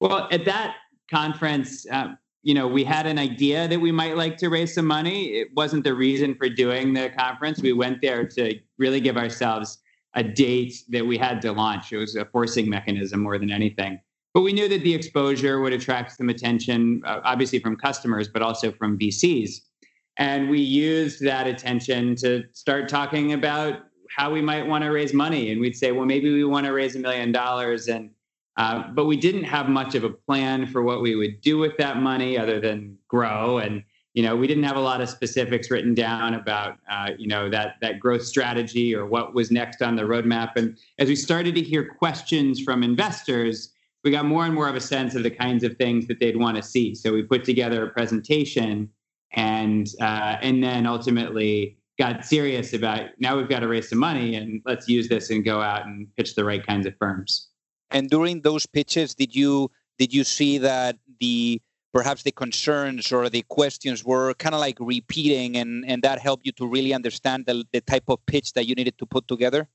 Well, 0.00 0.26
at 0.32 0.46
that 0.46 0.76
conference, 1.10 1.86
um, 1.90 2.16
you 2.42 2.54
know, 2.54 2.66
we 2.66 2.82
had 2.82 3.06
an 3.06 3.18
idea 3.18 3.68
that 3.68 3.78
we 3.78 3.92
might 3.92 4.16
like 4.16 4.38
to 4.38 4.48
raise 4.48 4.72
some 4.72 4.86
money. 4.86 5.18
It 5.40 5.48
wasn't 5.54 5.84
the 5.84 5.92
reason 5.92 6.34
for 6.34 6.48
doing 6.48 6.94
the 6.94 7.10
conference. 7.10 7.60
We 7.60 7.74
went 7.74 8.00
there 8.00 8.26
to 8.26 8.58
really 8.78 9.00
give 9.00 9.18
ourselves 9.18 9.80
a 10.14 10.22
date 10.22 10.74
that 10.88 11.04
we 11.06 11.18
had 11.18 11.42
to 11.42 11.52
launch. 11.52 11.92
It 11.92 11.98
was 11.98 12.16
a 12.16 12.24
forcing 12.24 12.70
mechanism 12.70 13.20
more 13.20 13.38
than 13.38 13.50
anything. 13.50 14.00
But 14.32 14.40
we 14.40 14.54
knew 14.54 14.68
that 14.68 14.82
the 14.82 14.94
exposure 14.94 15.60
would 15.60 15.74
attract 15.74 16.16
some 16.16 16.30
attention, 16.30 17.02
uh, 17.04 17.20
obviously 17.22 17.58
from 17.58 17.76
customers, 17.76 18.28
but 18.28 18.40
also 18.40 18.72
from 18.72 18.98
VCs. 18.98 19.60
And 20.20 20.50
we 20.50 20.60
used 20.60 21.24
that 21.24 21.46
attention 21.46 22.14
to 22.16 22.44
start 22.52 22.90
talking 22.90 23.32
about 23.32 23.86
how 24.14 24.30
we 24.30 24.42
might 24.42 24.66
want 24.66 24.84
to 24.84 24.90
raise 24.90 25.14
money. 25.14 25.50
And 25.50 25.60
we'd 25.62 25.74
say, 25.74 25.92
well, 25.92 26.04
maybe 26.04 26.30
we 26.30 26.44
want 26.44 26.66
to 26.66 26.72
raise 26.72 26.94
a 26.94 26.98
million 26.98 27.32
dollars. 27.32 27.88
And 27.88 28.10
uh, 28.58 28.88
but 28.92 29.06
we 29.06 29.16
didn't 29.16 29.44
have 29.44 29.70
much 29.70 29.94
of 29.94 30.04
a 30.04 30.10
plan 30.10 30.66
for 30.66 30.82
what 30.82 31.00
we 31.00 31.16
would 31.16 31.40
do 31.40 31.56
with 31.56 31.74
that 31.78 31.96
money 31.96 32.36
other 32.36 32.60
than 32.60 32.98
grow. 33.08 33.58
And 33.58 33.82
you 34.12 34.22
know, 34.22 34.36
we 34.36 34.46
didn't 34.46 34.64
have 34.64 34.76
a 34.76 34.80
lot 34.80 35.00
of 35.00 35.08
specifics 35.08 35.70
written 35.70 35.94
down 35.94 36.34
about 36.34 36.76
uh, 36.90 37.12
you 37.16 37.26
know 37.26 37.48
that 37.48 37.76
that 37.80 37.98
growth 37.98 38.24
strategy 38.24 38.94
or 38.94 39.06
what 39.06 39.34
was 39.34 39.50
next 39.50 39.80
on 39.80 39.96
the 39.96 40.02
roadmap. 40.02 40.52
And 40.56 40.76
as 40.98 41.08
we 41.08 41.16
started 41.16 41.54
to 41.54 41.62
hear 41.62 41.94
questions 41.94 42.60
from 42.60 42.82
investors, 42.82 43.72
we 44.04 44.10
got 44.10 44.26
more 44.26 44.44
and 44.44 44.54
more 44.54 44.68
of 44.68 44.76
a 44.76 44.80
sense 44.82 45.14
of 45.14 45.22
the 45.22 45.30
kinds 45.30 45.64
of 45.64 45.78
things 45.78 46.06
that 46.08 46.20
they'd 46.20 46.36
want 46.36 46.58
to 46.58 46.62
see. 46.62 46.94
So 46.94 47.10
we 47.14 47.22
put 47.22 47.44
together 47.44 47.86
a 47.86 47.88
presentation, 47.88 48.90
and 49.32 49.88
uh, 50.00 50.36
and 50.42 50.62
then 50.62 50.86
ultimately 50.86 51.76
got 51.98 52.24
serious 52.24 52.72
about 52.72 53.10
now 53.18 53.36
we've 53.36 53.48
got 53.48 53.60
to 53.60 53.68
raise 53.68 53.88
some 53.88 53.98
money 53.98 54.34
and 54.34 54.62
let's 54.64 54.88
use 54.88 55.08
this 55.08 55.30
and 55.30 55.44
go 55.44 55.60
out 55.60 55.86
and 55.86 56.08
pitch 56.16 56.34
the 56.34 56.44
right 56.44 56.66
kinds 56.66 56.86
of 56.86 56.94
firms. 56.98 57.48
And 57.90 58.08
during 58.08 58.40
those 58.40 58.66
pitches, 58.66 59.14
did 59.14 59.34
you 59.34 59.70
did 59.98 60.14
you 60.14 60.24
see 60.24 60.58
that 60.58 60.96
the 61.20 61.60
perhaps 61.92 62.22
the 62.22 62.30
concerns 62.30 63.12
or 63.12 63.28
the 63.28 63.42
questions 63.48 64.04
were 64.04 64.32
kind 64.34 64.54
of 64.54 64.60
like 64.60 64.78
repeating 64.80 65.56
and 65.56 65.84
and 65.86 66.02
that 66.02 66.18
helped 66.18 66.46
you 66.46 66.52
to 66.52 66.66
really 66.66 66.94
understand 66.94 67.46
the, 67.46 67.64
the 67.72 67.80
type 67.82 68.04
of 68.08 68.24
pitch 68.26 68.52
that 68.54 68.66
you 68.66 68.74
needed 68.74 68.96
to 68.98 69.06
put 69.06 69.28
together? 69.28 69.68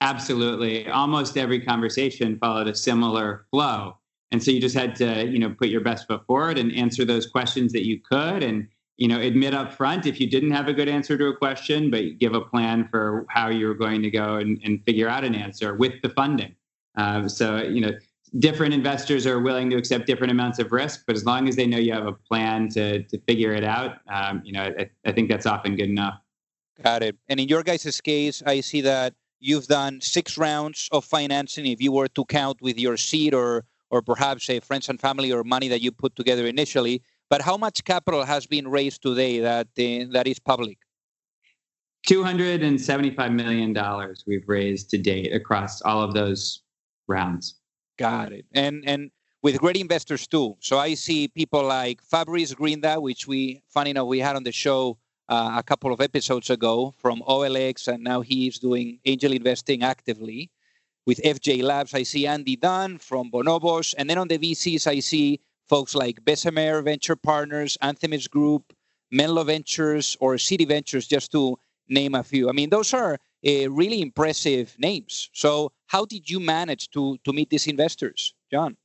Absolutely. 0.00 0.88
Almost 0.88 1.36
every 1.36 1.60
conversation 1.60 2.38
followed 2.38 2.68
a 2.68 2.74
similar 2.74 3.46
flow. 3.50 3.96
And 4.30 4.42
so 4.42 4.50
you 4.50 4.60
just 4.60 4.76
had 4.76 4.94
to, 4.96 5.26
you 5.26 5.38
know, 5.38 5.50
put 5.50 5.68
your 5.68 5.80
best 5.80 6.06
foot 6.06 6.26
forward 6.26 6.58
and 6.58 6.70
answer 6.74 7.04
those 7.04 7.26
questions 7.26 7.72
that 7.72 7.86
you 7.86 8.00
could 8.00 8.42
and 8.42 8.68
you 8.96 9.08
know 9.08 9.20
admit 9.20 9.54
up 9.54 9.72
front 9.72 10.06
if 10.06 10.20
you 10.20 10.28
didn't 10.28 10.50
have 10.50 10.68
a 10.68 10.72
good 10.72 10.88
answer 10.88 11.16
to 11.18 11.26
a 11.26 11.36
question 11.36 11.90
but 11.90 12.18
give 12.18 12.34
a 12.34 12.40
plan 12.40 12.88
for 12.90 13.26
how 13.28 13.48
you're 13.48 13.74
going 13.74 14.02
to 14.02 14.10
go 14.10 14.36
and, 14.36 14.60
and 14.64 14.82
figure 14.84 15.08
out 15.08 15.24
an 15.24 15.34
answer 15.34 15.74
with 15.74 15.92
the 16.02 16.08
funding. 16.10 16.54
Um, 16.96 17.28
so 17.28 17.58
you 17.58 17.80
know 17.80 17.92
different 18.38 18.74
investors 18.74 19.26
are 19.26 19.40
willing 19.40 19.70
to 19.70 19.76
accept 19.76 20.06
different 20.06 20.30
amounts 20.30 20.58
of 20.58 20.72
risk 20.72 21.04
but 21.06 21.14
as 21.14 21.24
long 21.24 21.48
as 21.48 21.56
they 21.56 21.66
know 21.66 21.78
you 21.78 21.92
have 21.92 22.06
a 22.06 22.12
plan 22.12 22.68
to 22.70 23.02
to 23.04 23.18
figure 23.28 23.52
it 23.52 23.64
out 23.64 23.98
um, 24.08 24.42
you 24.44 24.52
know 24.52 24.64
I, 24.78 24.90
I 25.04 25.12
think 25.12 25.28
that's 25.28 25.46
often 25.46 25.76
good 25.76 25.90
enough. 25.90 26.18
Got 26.82 27.02
it. 27.02 27.16
And 27.28 27.40
in 27.40 27.48
your 27.48 27.62
guys' 27.62 28.00
case 28.00 28.42
i 28.46 28.60
see 28.60 28.80
that 28.82 29.14
you've 29.40 29.66
done 29.66 30.00
six 30.00 30.38
rounds 30.38 30.88
of 30.92 31.04
financing 31.04 31.66
if 31.66 31.82
you 31.82 31.92
were 31.92 32.08
to 32.08 32.24
count 32.24 32.62
with 32.62 32.78
your 32.78 32.96
seed 32.96 33.34
or 33.34 33.64
or 33.90 34.02
perhaps 34.02 34.48
a 34.50 34.58
friends 34.60 34.88
and 34.88 35.00
family 35.00 35.32
or 35.32 35.44
money 35.44 35.68
that 35.68 35.80
you 35.80 35.92
put 35.92 36.16
together 36.16 36.46
initially 36.46 37.02
but 37.28 37.42
how 37.42 37.56
much 37.56 37.84
capital 37.84 38.24
has 38.24 38.46
been 38.46 38.68
raised 38.68 39.02
today 39.02 39.40
that 39.40 39.66
uh, 39.78 40.12
that 40.12 40.26
is 40.26 40.38
public? 40.38 40.78
Two 42.06 42.22
hundred 42.22 42.62
and 42.62 42.80
seventy-five 42.80 43.32
million 43.32 43.72
dollars 43.72 44.24
we've 44.26 44.48
raised 44.48 44.90
to 44.90 44.98
date 44.98 45.32
across 45.32 45.82
all 45.82 46.02
of 46.02 46.14
those 46.14 46.62
rounds. 47.08 47.56
Got 47.98 48.32
it. 48.32 48.44
And 48.52 48.84
and 48.86 49.10
with 49.42 49.58
great 49.58 49.76
investors 49.76 50.26
too. 50.26 50.56
So 50.60 50.78
I 50.78 50.94
see 50.94 51.28
people 51.28 51.64
like 51.64 52.02
Fabrice 52.02 52.54
Grinda, 52.54 53.00
which 53.00 53.26
we, 53.26 53.62
funny 53.68 53.90
enough, 53.90 54.08
we 54.08 54.18
had 54.18 54.36
on 54.36 54.44
the 54.44 54.52
show 54.52 54.98
uh, 55.28 55.54
a 55.56 55.62
couple 55.62 55.92
of 55.92 56.00
episodes 56.00 56.50
ago 56.50 56.94
from 56.98 57.22
OLX, 57.22 57.88
and 57.88 58.02
now 58.02 58.20
he's 58.20 58.58
doing 58.58 58.98
angel 59.04 59.32
investing 59.32 59.82
actively. 59.82 60.50
With 61.06 61.22
FJ 61.22 61.62
Labs, 61.62 61.94
I 61.94 62.02
see 62.02 62.26
Andy 62.26 62.56
Dunn 62.56 62.98
from 62.98 63.30
Bonobos, 63.30 63.94
and 63.96 64.10
then 64.10 64.18
on 64.18 64.26
the 64.26 64.38
VCs, 64.38 64.86
I 64.88 64.98
see 64.98 65.40
folks 65.68 65.94
like 65.94 66.24
Bessemer 66.24 66.82
Venture 66.82 67.16
Partners, 67.16 67.76
Anthemis 67.82 68.28
Group, 68.28 68.72
Menlo 69.10 69.44
Ventures, 69.44 70.16
or 70.20 70.34
Citi 70.34 70.66
Ventures, 70.66 71.06
just 71.06 71.32
to 71.32 71.58
name 71.88 72.14
a 72.14 72.22
few. 72.22 72.48
I 72.48 72.52
mean, 72.52 72.70
those 72.70 72.92
are 72.94 73.18
uh, 73.46 73.70
really 73.70 74.00
impressive 74.00 74.74
names. 74.78 75.30
So, 75.32 75.72
how 75.86 76.04
did 76.04 76.28
you 76.28 76.40
manage 76.40 76.90
to 76.90 77.18
to 77.24 77.32
meet 77.32 77.50
these 77.50 77.66
investors, 77.66 78.34
Jon? 78.50 78.76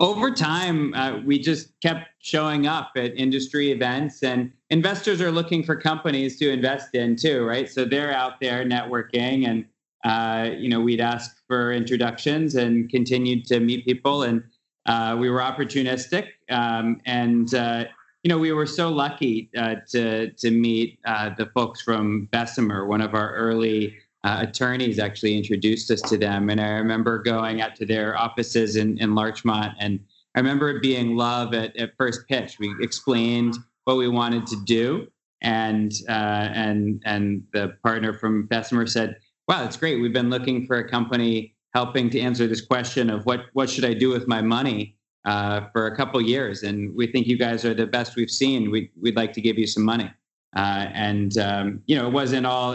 Over 0.00 0.30
time, 0.30 0.94
uh, 0.94 1.18
we 1.26 1.38
just 1.38 1.78
kept 1.82 2.08
showing 2.20 2.66
up 2.66 2.92
at 2.96 3.14
industry 3.18 3.70
events, 3.70 4.22
and 4.22 4.50
investors 4.70 5.20
are 5.20 5.30
looking 5.30 5.62
for 5.62 5.76
companies 5.76 6.38
to 6.38 6.50
invest 6.50 6.94
in 6.94 7.16
too, 7.16 7.44
right? 7.44 7.68
So 7.68 7.84
they're 7.84 8.12
out 8.12 8.40
there 8.40 8.64
networking, 8.64 9.46
and 9.46 9.64
uh, 10.04 10.50
you 10.56 10.68
know, 10.68 10.80
we'd 10.80 11.00
ask 11.00 11.36
for 11.46 11.72
introductions 11.72 12.54
and 12.54 12.88
continued 12.88 13.44
to 13.46 13.60
meet 13.60 13.84
people 13.84 14.22
and 14.22 14.42
uh, 14.86 15.16
we 15.18 15.28
were 15.30 15.40
opportunistic, 15.40 16.28
um, 16.50 17.00
and 17.06 17.54
uh, 17.54 17.84
you 18.22 18.28
know 18.28 18.38
we 18.38 18.52
were 18.52 18.66
so 18.66 18.88
lucky 18.88 19.50
uh, 19.56 19.76
to 19.90 20.30
to 20.32 20.50
meet 20.50 20.98
uh, 21.04 21.30
the 21.36 21.46
folks 21.46 21.82
from 21.82 22.26
Bessemer, 22.26 22.86
one 22.86 23.00
of 23.00 23.14
our 23.14 23.34
early 23.34 23.96
uh, 24.24 24.38
attorneys 24.48 24.98
actually 24.98 25.36
introduced 25.36 25.90
us 25.90 26.00
to 26.02 26.16
them. 26.16 26.50
And 26.50 26.60
I 26.60 26.70
remember 26.70 27.18
going 27.18 27.60
out 27.60 27.74
to 27.76 27.86
their 27.86 28.16
offices 28.18 28.76
in, 28.76 28.98
in 28.98 29.14
Larchmont, 29.14 29.74
and 29.80 30.00
I 30.34 30.40
remember 30.40 30.70
it 30.70 30.82
being 30.82 31.16
love 31.16 31.54
at, 31.54 31.76
at 31.76 31.96
first 31.96 32.26
pitch. 32.28 32.58
We 32.58 32.74
explained 32.80 33.56
what 33.84 33.96
we 33.96 34.08
wanted 34.08 34.46
to 34.48 34.56
do, 34.64 35.08
and 35.42 35.92
uh, 36.08 36.48
and 36.54 37.02
and 37.04 37.42
the 37.52 37.76
partner 37.82 38.14
from 38.14 38.46
Bessemer 38.46 38.86
said, 38.86 39.16
"Wow, 39.46 39.62
that's 39.62 39.76
great. 39.76 40.00
We've 40.00 40.12
been 40.12 40.30
looking 40.30 40.66
for 40.66 40.78
a 40.78 40.88
company 40.88 41.54
helping 41.74 42.10
to 42.10 42.20
answer 42.20 42.46
this 42.46 42.60
question 42.60 43.10
of 43.10 43.26
what 43.26 43.46
what 43.52 43.70
should 43.70 43.84
I 43.84 43.94
do 43.94 44.10
with 44.10 44.26
my 44.28 44.42
money." 44.42 44.96
Uh, 45.26 45.68
for 45.74 45.86
a 45.86 45.94
couple 45.94 46.18
years, 46.18 46.62
and 46.62 46.96
we 46.96 47.06
think 47.06 47.26
you 47.26 47.36
guys 47.36 47.62
are 47.62 47.74
the 47.74 47.86
best 47.86 48.16
we've 48.16 48.30
seen. 48.30 48.70
We, 48.70 48.90
we'd 48.98 49.16
like 49.16 49.34
to 49.34 49.42
give 49.42 49.58
you 49.58 49.66
some 49.66 49.84
money. 49.84 50.10
Uh, 50.56 50.86
and 50.94 51.36
um, 51.36 51.82
you 51.86 51.94
know, 51.94 52.06
it 52.06 52.12
wasn't 52.12 52.46
all 52.46 52.72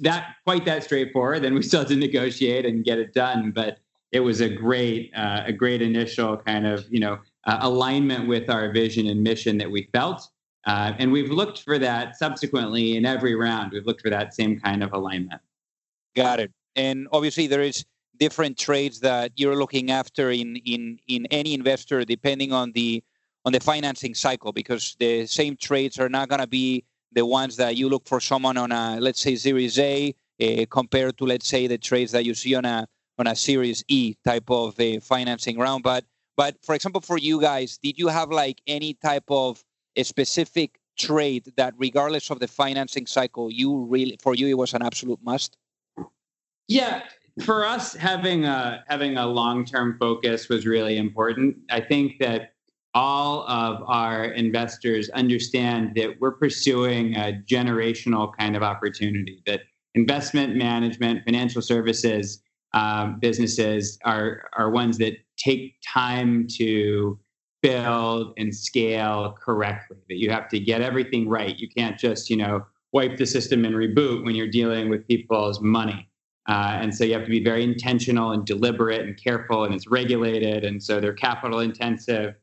that 0.00 0.34
quite 0.44 0.64
that 0.66 0.84
straightforward. 0.84 1.42
Then 1.42 1.54
we 1.54 1.62
still 1.62 1.80
had 1.80 1.88
to 1.88 1.96
negotiate 1.96 2.66
and 2.66 2.84
get 2.84 2.98
it 2.98 3.14
done. 3.14 3.50
But 3.50 3.78
it 4.12 4.20
was 4.20 4.40
a 4.40 4.48
great, 4.48 5.10
uh, 5.16 5.44
a 5.46 5.52
great 5.52 5.82
initial 5.82 6.36
kind 6.36 6.66
of 6.66 6.86
you 6.90 7.00
know 7.00 7.18
alignment 7.46 8.28
with 8.28 8.50
our 8.50 8.70
vision 8.72 9.06
and 9.06 9.22
mission 9.22 9.58
that 9.58 9.70
we 9.70 9.88
felt. 9.92 10.28
Uh, 10.66 10.92
and 10.98 11.12
we've 11.12 11.30
looked 11.30 11.62
for 11.62 11.78
that 11.78 12.16
subsequently 12.16 12.96
in 12.96 13.06
every 13.06 13.34
round. 13.34 13.72
We've 13.72 13.86
looked 13.86 14.02
for 14.02 14.10
that 14.10 14.34
same 14.34 14.58
kind 14.58 14.82
of 14.82 14.92
alignment. 14.92 15.40
Got 16.14 16.40
it. 16.40 16.52
And 16.74 17.08
obviously, 17.12 17.46
there 17.46 17.62
is 17.62 17.84
different 18.18 18.58
trades 18.58 19.00
that 19.00 19.32
you're 19.36 19.56
looking 19.56 19.90
after 19.90 20.30
in 20.30 20.56
in 20.64 20.98
in 21.08 21.26
any 21.26 21.54
investor, 21.54 22.04
depending 22.04 22.52
on 22.52 22.72
the 22.72 23.02
on 23.44 23.52
the 23.52 23.60
financing 23.60 24.14
cycle, 24.14 24.52
because 24.52 24.96
the 24.98 25.26
same 25.26 25.56
trades 25.56 25.98
are 25.98 26.08
not 26.08 26.28
going 26.28 26.40
to 26.40 26.46
be 26.46 26.84
the 27.12 27.24
ones 27.24 27.56
that 27.56 27.76
you 27.76 27.88
look 27.88 28.06
for 28.06 28.20
someone 28.20 28.56
on 28.56 28.72
a 28.72 28.98
let's 29.00 29.20
say 29.20 29.36
Series 29.36 29.78
A 29.78 30.14
uh, 30.40 30.64
compared 30.70 31.16
to 31.18 31.24
let's 31.24 31.48
say 31.48 31.66
the 31.66 31.78
trades 31.78 32.12
that 32.12 32.24
you 32.24 32.34
see 32.34 32.54
on 32.54 32.64
a 32.64 32.86
on 33.18 33.26
a 33.26 33.36
Series 33.36 33.84
E 33.88 34.14
type 34.24 34.50
of 34.50 34.78
uh, 34.80 35.00
financing 35.00 35.58
round. 35.58 35.82
But 35.82 36.04
but 36.36 36.56
for 36.62 36.74
example, 36.74 37.00
for 37.00 37.18
you 37.18 37.40
guys, 37.40 37.78
did 37.78 37.98
you 37.98 38.08
have 38.08 38.30
like 38.30 38.60
any 38.66 38.94
type 38.94 39.24
of 39.28 39.64
a 39.96 40.02
specific 40.02 40.78
trade 40.98 41.52
that, 41.56 41.74
regardless 41.78 42.30
of 42.30 42.40
the 42.40 42.48
financing 42.48 43.06
cycle, 43.06 43.50
you 43.50 43.84
really 43.84 44.16
for 44.20 44.34
you 44.34 44.46
it 44.48 44.58
was 44.58 44.74
an 44.74 44.82
absolute 44.82 45.20
must? 45.22 45.56
Yeah, 46.68 47.02
for 47.42 47.64
us, 47.64 47.94
having 47.94 48.44
a 48.44 48.84
having 48.88 49.16
a 49.16 49.26
long 49.26 49.64
term 49.64 49.96
focus 49.98 50.48
was 50.48 50.66
really 50.66 50.96
important. 50.96 51.56
I 51.70 51.80
think 51.80 52.18
that 52.20 52.52
all 52.94 53.46
of 53.46 53.82
our 53.86 54.24
investors 54.24 55.10
understand 55.10 55.94
that 55.96 56.18
we're 56.18 56.32
pursuing 56.32 57.14
a 57.14 57.42
generational 57.46 58.32
kind 58.38 58.56
of 58.56 58.62
opportunity, 58.62 59.42
that 59.46 59.60
investment 59.94 60.56
management, 60.56 61.22
financial 61.24 61.60
services 61.60 62.42
um, 62.72 63.18
businesses 63.20 63.98
are, 64.04 64.48
are 64.56 64.70
ones 64.70 64.98
that 64.98 65.14
take 65.36 65.76
time 65.86 66.46
to 66.56 67.18
build 67.62 68.32
and 68.36 68.54
scale 68.54 69.36
correctly, 69.42 69.96
that 70.08 70.16
you 70.16 70.30
have 70.30 70.48
to 70.48 70.58
get 70.58 70.82
everything 70.82 71.28
right. 71.28 71.58
You 71.58 71.68
can't 71.68 71.98
just, 71.98 72.30
you 72.30 72.36
know, 72.36 72.64
wipe 72.92 73.16
the 73.16 73.26
system 73.26 73.64
and 73.64 73.74
reboot 73.74 74.24
when 74.24 74.34
you're 74.34 74.46
dealing 74.46 74.88
with 74.88 75.06
people's 75.06 75.60
money. 75.60 76.08
Uh, 76.48 76.78
and 76.80 76.94
so 76.94 77.04
you 77.04 77.12
have 77.12 77.24
to 77.24 77.30
be 77.30 77.42
very 77.42 77.64
intentional 77.64 78.30
and 78.30 78.46
deliberate 78.46 79.02
and 79.02 79.16
careful, 79.22 79.64
and 79.64 79.74
it's 79.74 79.88
regulated. 79.88 80.64
And 80.64 80.82
so 80.82 81.00
they're 81.00 81.12
capital 81.12 81.60
intensive 81.60 82.34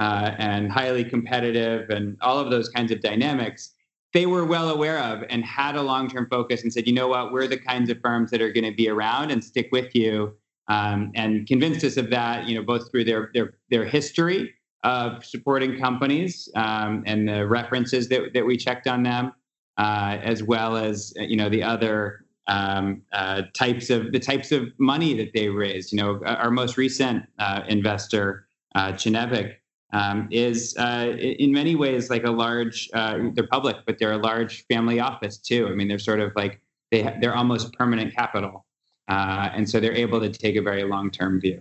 uh, 0.00 0.34
and 0.38 0.70
highly 0.70 1.04
competitive 1.04 1.90
and 1.90 2.16
all 2.22 2.38
of 2.38 2.50
those 2.50 2.68
kinds 2.68 2.90
of 2.90 3.00
dynamics 3.00 3.74
they 4.12 4.26
were 4.26 4.44
well 4.44 4.68
aware 4.68 4.98
of 4.98 5.24
and 5.30 5.44
had 5.44 5.74
a 5.74 5.82
long-term 5.82 6.26
focus 6.30 6.62
and 6.62 6.72
said 6.72 6.86
you 6.86 6.92
know 6.92 7.08
what 7.08 7.32
we're 7.32 7.46
the 7.46 7.58
kinds 7.58 7.90
of 7.90 7.98
firms 8.00 8.30
that 8.30 8.40
are 8.40 8.52
going 8.52 8.64
to 8.64 8.74
be 8.74 8.88
around 8.88 9.30
and 9.30 9.42
stick 9.42 9.68
with 9.72 9.94
you 9.94 10.34
um, 10.68 11.10
and 11.14 11.46
convinced 11.46 11.84
us 11.84 11.96
of 11.96 12.10
that 12.10 12.46
you 12.48 12.54
know 12.54 12.62
both 12.62 12.90
through 12.90 13.04
their 13.04 13.30
their 13.34 13.54
their 13.70 13.84
history 13.84 14.52
of 14.84 15.24
supporting 15.24 15.78
companies 15.78 16.48
um, 16.56 17.04
and 17.06 17.28
the 17.28 17.46
references 17.46 18.08
that, 18.08 18.32
that 18.34 18.44
we 18.44 18.56
checked 18.56 18.88
on 18.88 19.02
them 19.02 19.32
uh, 19.78 20.18
as 20.22 20.42
well 20.42 20.76
as 20.76 21.12
you 21.16 21.36
know 21.36 21.48
the 21.48 21.62
other 21.62 22.24
um, 22.48 23.02
uh, 23.12 23.42
types 23.54 23.90
of 23.90 24.12
the 24.12 24.18
types 24.18 24.52
of 24.52 24.68
money 24.78 25.14
that 25.14 25.32
they 25.32 25.48
raised 25.48 25.92
you 25.92 25.98
know 25.98 26.20
our 26.24 26.50
most 26.50 26.76
recent 26.76 27.24
uh, 27.38 27.62
investor 27.68 28.46
uh, 28.74 28.92
Kinnevik 28.92 29.56
um, 29.92 30.28
is 30.30 30.74
uh, 30.78 31.14
in 31.18 31.52
many 31.52 31.74
ways 31.74 32.10
like 32.10 32.24
a 32.24 32.30
large. 32.30 32.88
Uh, 32.94 33.18
they're 33.34 33.46
public, 33.46 33.76
but 33.86 33.98
they're 33.98 34.12
a 34.12 34.18
large 34.18 34.66
family 34.66 35.00
office 35.00 35.36
too. 35.36 35.68
I 35.68 35.72
mean, 35.72 35.88
they're 35.88 35.98
sort 35.98 36.20
of 36.20 36.32
like 36.34 36.60
they 36.90 37.02
they're 37.20 37.36
almost 37.36 37.72
permanent 37.74 38.14
capital, 38.14 38.64
uh, 39.08 39.50
and 39.52 39.68
so 39.68 39.80
they're 39.80 39.94
able 39.94 40.20
to 40.20 40.30
take 40.30 40.56
a 40.56 40.62
very 40.62 40.84
long 40.84 41.10
term 41.10 41.40
view. 41.40 41.60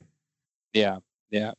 Yeah, 0.73 0.99
yeah, 1.29 1.51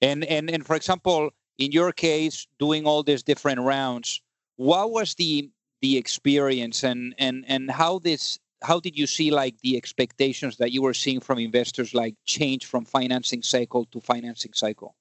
and 0.00 0.24
and 0.24 0.48
and 0.50 0.64
for 0.64 0.76
example, 0.76 1.30
in 1.58 1.72
your 1.72 1.92
case, 1.92 2.46
doing 2.58 2.86
all 2.86 3.02
these 3.02 3.24
different 3.24 3.60
rounds, 3.60 4.22
what 4.56 4.92
was 4.92 5.16
the 5.16 5.50
the 5.82 5.96
experience 5.96 6.84
and 6.84 7.14
and 7.18 7.44
and 7.48 7.70
how 7.70 7.98
this 7.98 8.38
how 8.62 8.78
did 8.80 8.98
you 8.98 9.06
see 9.06 9.30
like 9.30 9.58
the 9.62 9.76
expectations 9.76 10.56
that 10.58 10.72
you 10.72 10.82
were 10.82 10.94
seeing 10.94 11.20
from 11.20 11.38
investors 11.38 11.94
like 11.94 12.14
change 12.26 12.66
from 12.66 12.84
financing 12.84 13.42
cycle 13.42 13.84
to 13.86 14.00
financing 14.00 14.52
cycle 14.54 14.94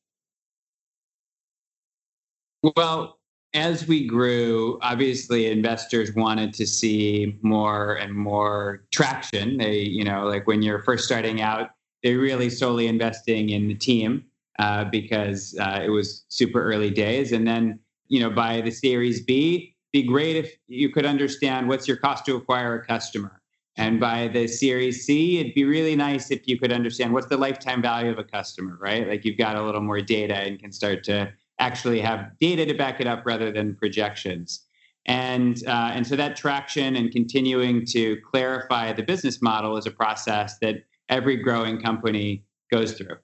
well, 2.76 3.20
as 3.54 3.88
we 3.88 4.06
grew, 4.06 4.78
obviously 4.82 5.48
investors 5.48 6.14
wanted 6.14 6.54
to 6.56 6.68
see 6.68 7.38
more 7.42 7.96
and 7.96 8.14
more 8.14 8.84
traction. 8.92 9.58
They, 9.58 9.80
you 9.80 10.04
know, 10.04 10.26
like 10.26 10.46
when 10.46 10.62
you're 10.62 10.84
first 10.84 11.06
starting 11.06 11.42
out, 11.42 11.72
they're 12.04 12.20
really 12.20 12.50
solely 12.50 12.88
investing 12.88 13.50
in 13.50 13.68
the 13.68 13.76
team 13.76 14.26
uh, 14.60 14.86
because 14.86 15.56
uh, 15.60 15.82
it 15.84 15.90
was 15.90 16.26
super 16.30 16.62
early 16.64 16.92
days. 16.92 17.32
And 17.32 17.48
then, 17.48 17.80
you 18.08 18.20
know, 18.20 18.30
by 18.30 18.62
the 18.62 18.72
Series 18.72 19.22
B, 19.22 19.76
be 19.92 20.04
great 20.04 20.36
if 20.36 20.56
you 20.68 20.90
could 20.90 21.06
understand 21.06 21.68
what's 21.68 21.88
your 21.88 21.98
cost 21.98 22.26
to 22.26 22.36
acquire 22.36 22.76
a 22.76 22.86
customer. 22.86 23.39
And 23.78 24.00
by 24.00 24.28
the 24.28 24.48
Series 24.48 25.06
C, 25.06 25.40
it'd 25.40 25.54
be 25.54 25.64
really 25.64 25.96
nice 25.96 26.32
if 26.32 26.48
you 26.48 26.60
could 26.60 26.72
understand 26.72 27.14
what's 27.14 27.28
the 27.28 27.38
lifetime 27.38 27.82
value 27.82 28.12
of 28.12 28.18
a 28.18 28.24
customer, 28.24 28.78
right? 28.82 29.08
Like 29.08 29.24
you've 29.24 29.38
got 29.38 29.56
a 29.56 29.62
little 29.62 29.82
more 29.82 30.02
data 30.02 30.36
and 30.36 30.60
can 30.60 30.72
start 30.72 31.04
to 31.06 31.32
actually 31.60 32.02
have 32.02 32.38
data 32.40 32.66
to 32.66 32.74
back 32.74 33.00
it 33.00 33.08
up 33.08 33.24
rather 33.26 33.52
than 33.52 33.76
projections. 33.76 34.66
And, 35.06 35.64
uh, 35.66 35.92
and 35.94 36.06
so 36.06 36.16
that 36.18 36.36
traction 36.36 36.96
and 36.96 37.12
continuing 37.12 37.86
to 37.88 38.18
clarify 38.30 38.92
the 38.92 39.04
business 39.04 39.42
model 39.42 39.78
is 39.78 39.86
a 39.86 39.92
process 39.92 40.58
that 40.60 40.84
every 41.08 41.38
growing 41.38 41.82
company 41.82 42.44
goes 42.72 42.94
through. 42.94 43.18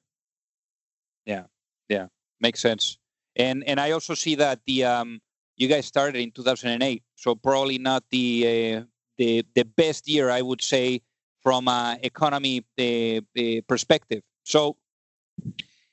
Yeah, 1.26 1.44
yeah, 1.90 2.08
makes 2.40 2.60
sense. 2.60 2.98
And 3.36 3.64
and 3.66 3.80
I 3.80 3.92
also 3.92 4.14
see 4.14 4.36
that 4.36 4.62
the 4.66 4.86
um, 4.86 5.22
you 5.58 5.68
guys 5.68 5.86
started 5.86 6.22
in 6.22 6.32
2008, 6.32 7.04
so 7.16 7.36
probably 7.36 7.78
not 7.78 8.04
the 8.10 8.78
uh, 8.78 8.82
the 9.18 9.46
the 9.56 9.64
best 9.64 10.08
year 10.08 10.30
I 10.30 10.42
would 10.42 10.62
say 10.62 11.02
from 11.42 11.68
a 11.68 11.98
economy 12.02 12.66
uh, 12.80 13.22
uh, 13.40 13.62
perspective. 13.68 14.24
So 14.44 14.78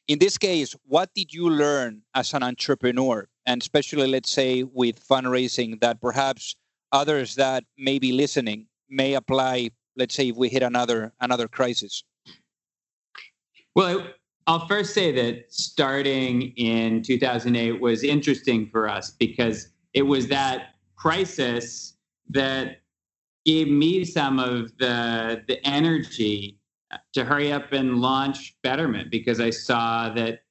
in 0.08 0.18
this 0.18 0.38
case, 0.38 0.74
what 0.86 1.10
did 1.14 1.32
you 1.32 1.48
learn 1.48 2.02
as 2.14 2.34
an 2.34 2.42
entrepreneur, 2.42 3.28
and 3.46 3.62
especially, 3.62 4.06
let's 4.06 4.30
say, 4.30 4.62
with 4.62 5.06
fundraising, 5.06 5.80
that 5.80 6.00
perhaps 6.00 6.56
others 6.90 7.36
that 7.36 7.64
may 7.78 7.98
be 7.98 8.12
listening 8.12 8.66
may 8.88 9.14
apply? 9.14 9.70
Let's 9.96 10.14
say 10.14 10.28
if 10.28 10.36
we 10.36 10.48
hit 10.48 10.62
another 10.62 11.12
another 11.20 11.48
crisis. 11.48 12.02
Well, 13.74 14.06
I'll 14.46 14.66
first 14.66 14.92
say 14.92 15.12
that 15.12 15.52
starting 15.52 16.52
in 16.56 17.02
2008 17.02 17.80
was 17.80 18.02
interesting 18.02 18.68
for 18.68 18.88
us 18.88 19.10
because 19.10 19.68
it 19.94 20.02
was 20.02 20.26
that 20.28 20.74
crisis 20.96 21.94
that 22.30 22.81
gave 23.44 23.68
me 23.68 24.04
some 24.04 24.38
of 24.38 24.76
the 24.78 25.42
the 25.48 25.64
energy 25.66 26.58
to 27.14 27.24
hurry 27.24 27.52
up 27.52 27.72
and 27.72 28.00
launch 28.00 28.54
Betterment 28.62 29.10
because 29.10 29.40
I 29.40 29.50
saw 29.50 30.10
that 30.10 30.42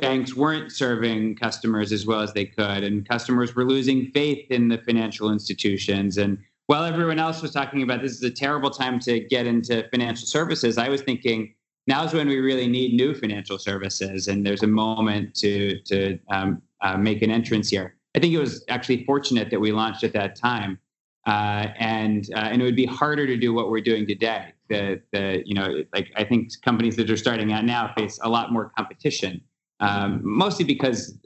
banks 0.00 0.34
weren't 0.34 0.72
serving 0.72 1.36
customers 1.36 1.92
as 1.92 2.06
well 2.06 2.20
as 2.20 2.32
they 2.32 2.46
could, 2.46 2.82
and 2.82 3.06
customers 3.06 3.54
were 3.54 3.64
losing 3.64 4.10
faith 4.12 4.50
in 4.50 4.68
the 4.68 4.78
financial 4.78 5.30
institutions. 5.30 6.16
And 6.16 6.38
while 6.66 6.84
everyone 6.84 7.18
else 7.18 7.42
was 7.42 7.52
talking 7.52 7.82
about 7.82 8.00
this 8.00 8.12
is 8.12 8.22
a 8.22 8.30
terrible 8.30 8.70
time 8.70 8.98
to 9.00 9.20
get 9.20 9.46
into 9.46 9.86
financial 9.90 10.26
services, 10.26 10.78
I 10.78 10.88
was 10.88 11.02
thinking 11.02 11.54
now's 11.86 12.14
when 12.14 12.28
we 12.28 12.38
really 12.38 12.68
need 12.68 12.94
new 12.94 13.14
financial 13.14 13.58
services, 13.58 14.28
and 14.28 14.46
there's 14.46 14.62
a 14.62 14.68
moment 14.68 15.34
to 15.36 15.78
to 15.80 16.18
um, 16.30 16.62
uh, 16.80 16.96
make 16.96 17.22
an 17.22 17.30
entrance 17.30 17.68
here. 17.68 17.96
I 18.14 18.18
think 18.18 18.32
it 18.34 18.38
was 18.38 18.64
actually 18.68 19.04
fortunate 19.04 19.50
that 19.50 19.60
we 19.60 19.72
launched 19.72 20.04
at 20.04 20.12
that 20.12 20.36
time, 20.36 20.78
uh, 21.26 21.68
and 21.78 22.28
uh, 22.34 22.38
and 22.50 22.60
it 22.60 22.64
would 22.64 22.76
be 22.76 22.86
harder 22.86 23.26
to 23.26 23.36
do 23.36 23.52
what 23.54 23.70
we're 23.70 23.80
doing 23.80 24.06
today 24.06 24.52
the 24.72 25.00
the 25.12 25.42
you 25.44 25.54
know 25.54 25.84
like 25.94 26.10
I 26.16 26.24
think 26.24 26.50
companies 26.62 26.96
that 26.96 27.08
are 27.10 27.16
starting 27.16 27.52
out 27.52 27.64
now 27.64 27.92
face 27.96 28.18
a 28.22 28.28
lot 28.28 28.52
more 28.52 28.72
competition, 28.76 29.40
um, 29.80 30.20
mostly 30.24 30.64
because 30.64 31.16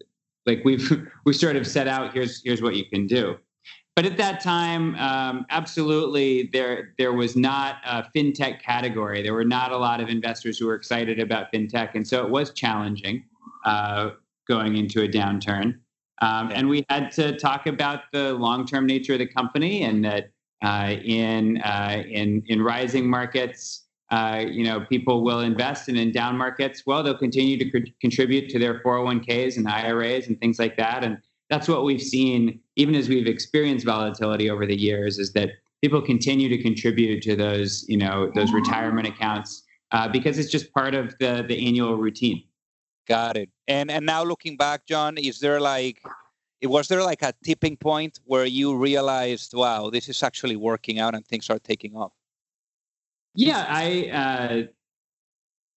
like 0.45 0.63
we've 0.65 0.91
we 1.25 1.33
sort 1.33 1.57
of 1.57 1.67
set 1.67 1.89
out 1.89 2.13
here's 2.13 2.43
here's 2.45 2.61
what 2.61 2.75
you 2.75 2.85
can 2.85 3.07
do. 3.07 3.37
but 3.95 4.05
at 4.05 4.17
that 4.19 4.41
time, 4.41 4.95
um, 4.97 5.47
absolutely, 5.51 6.51
there 6.53 6.95
there 6.99 7.13
was 7.13 7.37
not 7.37 7.77
a 7.87 8.05
fintech 8.15 8.61
category. 8.61 9.23
There 9.23 9.35
were 9.35 9.45
not 9.45 9.73
a 9.73 9.79
lot 9.79 10.01
of 10.01 10.09
investors 10.09 10.59
who 10.59 10.67
were 10.67 10.75
excited 10.75 11.21
about 11.21 11.53
fintech, 11.53 11.95
and 11.95 12.07
so 12.07 12.25
it 12.25 12.31
was 12.31 12.53
challenging 12.53 13.25
uh, 13.65 14.11
going 14.49 14.77
into 14.77 15.03
a 15.03 15.09
downturn. 15.09 15.79
Um, 16.23 16.51
and 16.53 16.69
we 16.69 16.85
had 16.89 17.11
to 17.13 17.37
talk 17.37 17.67
about 17.67 18.03
the 18.13 18.33
long-term 18.35 18.87
nature 18.87 19.15
of 19.15 19.19
the 19.19 19.27
company, 19.27 19.83
and 19.83 20.05
that 20.05 20.31
uh, 20.65 20.95
in 21.05 21.61
uh, 21.63 22.03
in 22.09 22.43
in 22.47 22.63
rising 22.63 23.09
markets, 23.09 23.85
uh, 24.11 24.45
you 24.47 24.65
know, 24.65 24.81
people 24.81 25.23
will 25.23 25.41
invest, 25.41 25.89
and 25.89 25.99
in 25.99 26.13
down 26.13 26.37
markets, 26.37 26.85
well, 26.87 27.03
they'll 27.03 27.19
continue 27.19 27.59
to 27.59 27.71
co- 27.71 27.93
contribute 28.01 28.49
to 28.51 28.59
their 28.59 28.81
401ks 28.81 29.59
and 29.59 29.69
IRAs 29.69 30.29
and 30.29 30.41
things 30.41 30.59
like 30.59 30.77
that, 30.79 31.05
and 31.05 31.19
that's 31.51 31.69
what 31.69 31.85
we've 31.85 32.03
seen, 32.03 32.61
even 32.77 32.95
as 32.95 33.09
we've 33.09 33.27
experienced 33.27 33.85
volatility 33.85 34.51
over 34.51 34.67
the 34.67 34.77
years, 34.77 35.19
is 35.19 35.33
that 35.35 35.51
people 35.83 36.01
continue 36.01 36.49
to 36.49 36.61
contribute 36.63 37.23
to 37.23 37.37
those, 37.37 37.85
you 37.89 37.97
know, 37.97 38.33
those 38.35 38.53
retirement 38.53 39.07
accounts 39.07 39.65
uh, 39.93 40.09
because 40.09 40.39
it's 40.39 40.51
just 40.51 40.73
part 40.73 40.95
of 40.95 41.15
the 41.21 41.45
the 41.47 41.67
annual 41.67 41.97
routine. 41.97 42.43
Got 43.07 43.37
it. 43.37 43.51
And 43.69 43.91
and 43.91 44.05
now 44.05 44.25
looking 44.25 44.57
back, 44.57 44.87
Jon, 44.87 45.17
is 45.19 45.39
there 45.41 45.61
like 45.61 46.03
was 46.63 46.89
there 46.89 47.03
like 47.03 47.23
a 47.23 47.33
tipping 47.45 47.77
point 47.77 48.21
where 48.25 48.47
you 48.47 48.77
realized, 48.77 49.55
wow, 49.55 49.91
this 49.91 50.09
is 50.09 50.23
actually 50.23 50.57
working 50.57 50.99
out 50.99 51.15
and 51.15 51.25
things 51.27 51.51
are 51.51 51.59
taking 51.59 51.95
off? 51.97 52.13
Yeah, 53.35 53.67
I 53.69 54.09
uh, 54.11 54.63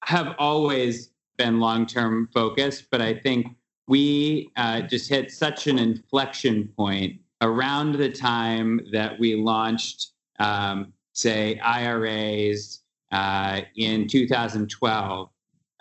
have 0.03 0.35
always 0.39 1.11
been 1.37 1.59
long 1.59 1.85
term 1.85 2.29
focused, 2.33 2.87
but 2.89 3.01
I 3.01 3.13
think 3.13 3.47
we 3.87 4.51
uh, 4.55 4.81
just 4.81 5.09
hit 5.09 5.31
such 5.31 5.67
an 5.67 5.77
inflection 5.77 6.69
point 6.77 7.19
around 7.41 7.93
the 7.93 8.09
time 8.09 8.79
that 8.91 9.19
we 9.19 9.35
launched, 9.35 10.11
um, 10.39 10.93
say, 11.13 11.59
IRAs 11.59 12.81
uh, 13.11 13.61
in 13.75 14.07
2012, 14.07 15.29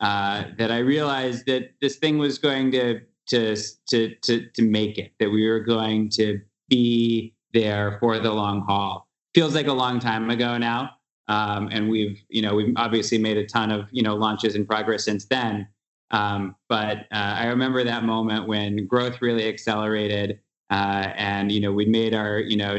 uh, 0.00 0.44
that 0.58 0.70
I 0.70 0.78
realized 0.78 1.46
that 1.46 1.70
this 1.80 1.96
thing 1.96 2.18
was 2.18 2.38
going 2.38 2.70
to, 2.72 3.00
to, 3.28 3.56
to, 3.90 4.14
to, 4.14 4.46
to 4.54 4.62
make 4.62 4.98
it, 4.98 5.12
that 5.20 5.30
we 5.30 5.48
were 5.48 5.60
going 5.60 6.08
to 6.10 6.40
be 6.68 7.34
there 7.52 7.98
for 8.00 8.18
the 8.18 8.32
long 8.32 8.62
haul. 8.62 9.08
Feels 9.34 9.54
like 9.54 9.66
a 9.66 9.72
long 9.72 10.00
time 10.00 10.30
ago 10.30 10.58
now. 10.58 10.90
Um, 11.28 11.68
and 11.70 11.90
we've, 11.90 12.22
you 12.28 12.40
know, 12.40 12.54
we've 12.54 12.72
obviously 12.76 13.18
made 13.18 13.36
a 13.36 13.46
ton 13.46 13.70
of, 13.70 13.86
you 13.90 14.02
know, 14.02 14.14
launches 14.14 14.54
in 14.54 14.64
progress 14.64 15.04
since 15.04 15.26
then. 15.26 15.68
Um, 16.10 16.56
but 16.68 17.00
uh, 17.12 17.36
I 17.38 17.46
remember 17.46 17.84
that 17.84 18.04
moment 18.04 18.48
when 18.48 18.86
growth 18.86 19.20
really 19.20 19.46
accelerated, 19.48 20.40
uh, 20.70 21.12
and 21.16 21.50
you 21.52 21.60
know 21.60 21.72
we 21.72 21.86
made 21.86 22.14
our 22.14 22.38
you 22.38 22.56
know 22.56 22.78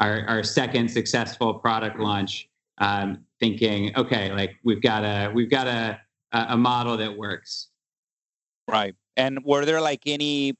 our 0.00 0.24
our 0.26 0.42
second 0.42 0.90
successful 0.90 1.54
product 1.54 1.98
launch, 1.98 2.48
um, 2.78 3.24
thinking, 3.40 3.94
okay, 3.96 4.32
like 4.32 4.56
we've 4.64 4.82
got 4.82 5.04
a 5.04 5.30
we've 5.34 5.50
got 5.50 5.66
a 6.36 6.54
a 6.54 6.56
model 6.56 6.96
that 6.96 7.16
works. 7.16 7.68
Right. 8.68 8.94
And 9.16 9.44
were 9.44 9.64
there 9.64 9.80
like 9.80 10.02
any 10.06 10.54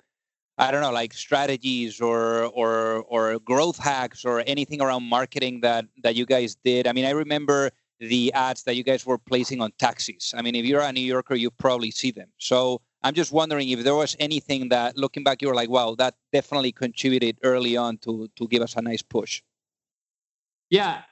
I 0.58 0.70
don't 0.70 0.80
know, 0.80 0.92
like 0.92 1.12
strategies 1.12 2.00
or 2.00 2.44
or 2.60 3.04
or 3.08 3.38
growth 3.40 3.78
hacks 3.78 4.24
or 4.24 4.42
anything 4.46 4.80
around 4.80 5.02
marketing 5.04 5.60
that 5.60 5.84
that 6.02 6.14
you 6.16 6.24
guys 6.24 6.56
did? 6.64 6.86
I 6.86 6.92
mean, 6.92 7.04
I 7.04 7.10
remember 7.10 7.70
the 8.00 8.32
ads 8.32 8.62
that 8.64 8.76
you 8.76 8.82
guys 8.82 9.06
were 9.06 9.18
placing 9.18 9.60
on 9.60 9.72
taxis. 9.78 10.34
I 10.36 10.42
mean, 10.42 10.54
if 10.54 10.64
you're 10.64 10.80
a 10.80 10.92
New 10.92 11.00
Yorker, 11.00 11.34
you 11.34 11.50
probably 11.50 11.90
see 11.90 12.10
them. 12.10 12.28
So 12.38 12.80
I'm 13.02 13.14
just 13.14 13.32
wondering 13.32 13.68
if 13.68 13.84
there 13.84 13.94
was 13.94 14.16
anything 14.18 14.68
that, 14.68 14.96
looking 14.96 15.24
back, 15.24 15.40
you 15.40 15.48
were 15.48 15.54
like, 15.54 15.70
wow, 15.70 15.94
that 15.96 16.14
definitely 16.32 16.72
contributed 16.72 17.38
early 17.42 17.76
on 17.76 17.98
to 17.98 18.28
to 18.36 18.48
give 18.48 18.62
us 18.62 18.76
a 18.76 18.82
nice 18.82 19.02
push. 19.02 19.42
Yeah, 20.70 21.02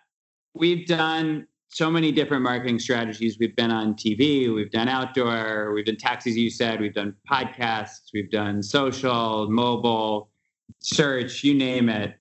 we've 0.55 0.87
done 0.87 1.47
so 1.75 1.91
many 1.91 2.13
different 2.13 2.45
marketing 2.45 2.79
strategies. 2.79 3.37
We've 3.41 3.57
been 3.57 3.73
on 3.73 3.95
TV, 3.95 4.55
we've 4.55 4.71
done 4.71 4.89
outdoor, 4.89 5.73
we've 5.75 5.85
done 5.85 5.97
taxis. 5.97 6.37
You 6.37 6.49
said 6.49 6.81
we've 6.81 6.95
done 6.95 7.17
podcasts, 7.29 8.13
we've 8.15 8.31
done 8.31 8.63
social, 8.63 9.51
mobile, 9.51 10.31
search, 10.79 11.43
you 11.43 11.53
name 11.53 11.89
it. 11.89 12.15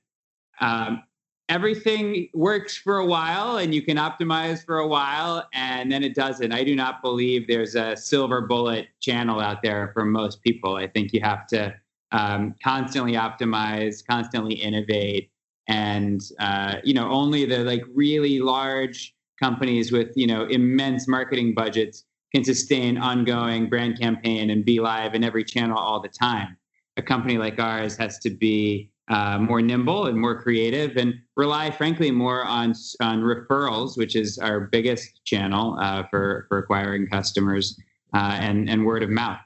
Um, 0.59 1.03
everything 1.49 2.29
works 2.33 2.75
for 2.75 2.97
a 2.97 3.05
while 3.05 3.57
and 3.57 3.75
you 3.75 3.83
can 3.83 3.97
optimize 3.97 4.65
for 4.65 4.79
a 4.79 4.87
while 4.87 5.47
and 5.53 5.91
then 5.91 6.03
it 6.03 6.15
doesn't. 6.15 6.51
I 6.51 6.63
do 6.63 6.75
not 6.75 7.03
believe 7.03 7.47
there's 7.47 7.75
a 7.75 7.95
silver 7.95 8.41
bullet 8.41 8.87
channel 9.01 9.39
out 9.39 9.61
there 9.61 9.91
for 9.93 10.03
most 10.03 10.41
people. 10.41 10.77
I 10.77 10.87
think 10.87 11.13
you 11.13 11.21
have 11.21 11.45
to 11.49 11.75
um, 12.11 12.55
constantly 12.63 13.13
optimize, 13.13 14.03
constantly 14.03 14.55
innovate, 14.55 15.29
and 15.67 16.21
uh, 16.39 16.77
you 16.83 16.95
know 16.95 17.09
only 17.11 17.45
the 17.45 17.59
like 17.59 17.83
really 17.93 18.39
large 18.39 19.13
companies 19.41 19.91
with 19.91 20.11
you 20.15 20.27
know 20.27 20.45
immense 20.45 21.07
marketing 21.07 21.53
budgets 21.53 22.05
can 22.33 22.43
sustain 22.43 22.97
ongoing 22.97 23.69
brand 23.69 23.99
campaign 23.99 24.49
and 24.49 24.65
be 24.65 24.79
live 24.79 25.13
in 25.13 25.23
every 25.23 25.43
channel 25.43 25.77
all 25.77 26.01
the 26.01 26.09
time. 26.09 26.57
A 26.97 27.01
company 27.01 27.37
like 27.37 27.59
ours 27.59 27.95
has 27.97 28.17
to 28.19 28.29
be 28.29 28.91
uh, 29.09 29.37
more 29.37 29.61
nimble 29.61 30.07
and 30.07 30.19
more 30.19 30.41
creative 30.41 30.95
and 30.97 31.13
rely 31.35 31.69
frankly 31.69 32.09
more 32.09 32.43
on 32.45 32.73
on 33.01 33.21
referrals 33.21 33.97
which 33.97 34.15
is 34.15 34.37
our 34.37 34.61
biggest 34.61 35.23
channel 35.25 35.77
uh, 35.79 36.03
for 36.09 36.45
for 36.47 36.57
acquiring 36.57 37.07
customers 37.07 37.77
uh, 38.13 38.37
and 38.39 38.69
and 38.69 38.85
word 38.85 39.03
of 39.03 39.09
mouth. 39.09 39.39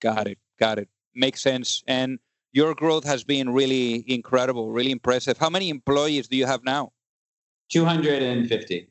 Got 0.00 0.28
it. 0.28 0.38
Got 0.58 0.78
it. 0.78 0.88
Makes 1.14 1.42
sense. 1.42 1.82
And 1.86 2.18
your 2.52 2.74
growth 2.74 3.04
has 3.04 3.24
been 3.24 3.50
really 3.50 4.04
incredible 4.06 4.70
really 4.70 4.92
impressive. 4.92 5.36
How 5.36 5.50
many 5.50 5.68
employees 5.68 6.28
do 6.28 6.36
you 6.36 6.46
have 6.46 6.64
now 6.64 6.92
250 7.70 8.88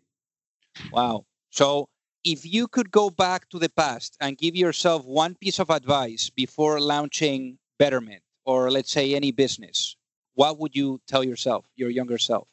wow 0.91 1.25
so 1.49 1.87
if 2.23 2.45
you 2.45 2.67
could 2.67 2.89
go 2.89 3.09
back 3.09 3.49
to 3.49 3.59
the 3.59 3.69
past 3.69 4.17
and 4.21 4.37
give 4.37 4.55
yourself 4.55 5.05
one 5.05 5.35
piece 5.35 5.59
of 5.59 5.69
advice 5.69 6.29
before 6.29 6.79
launching 6.79 7.57
betterment 7.77 8.21
or 8.45 8.71
let's 8.71 8.91
say 8.91 9.13
any 9.13 9.31
business, 9.31 9.95
what 10.35 10.57
would 10.59 10.75
you 10.75 11.01
tell 11.07 11.23
yourself, 11.23 11.65
your 11.75 11.89
younger 11.89 12.17
self? 12.17 12.47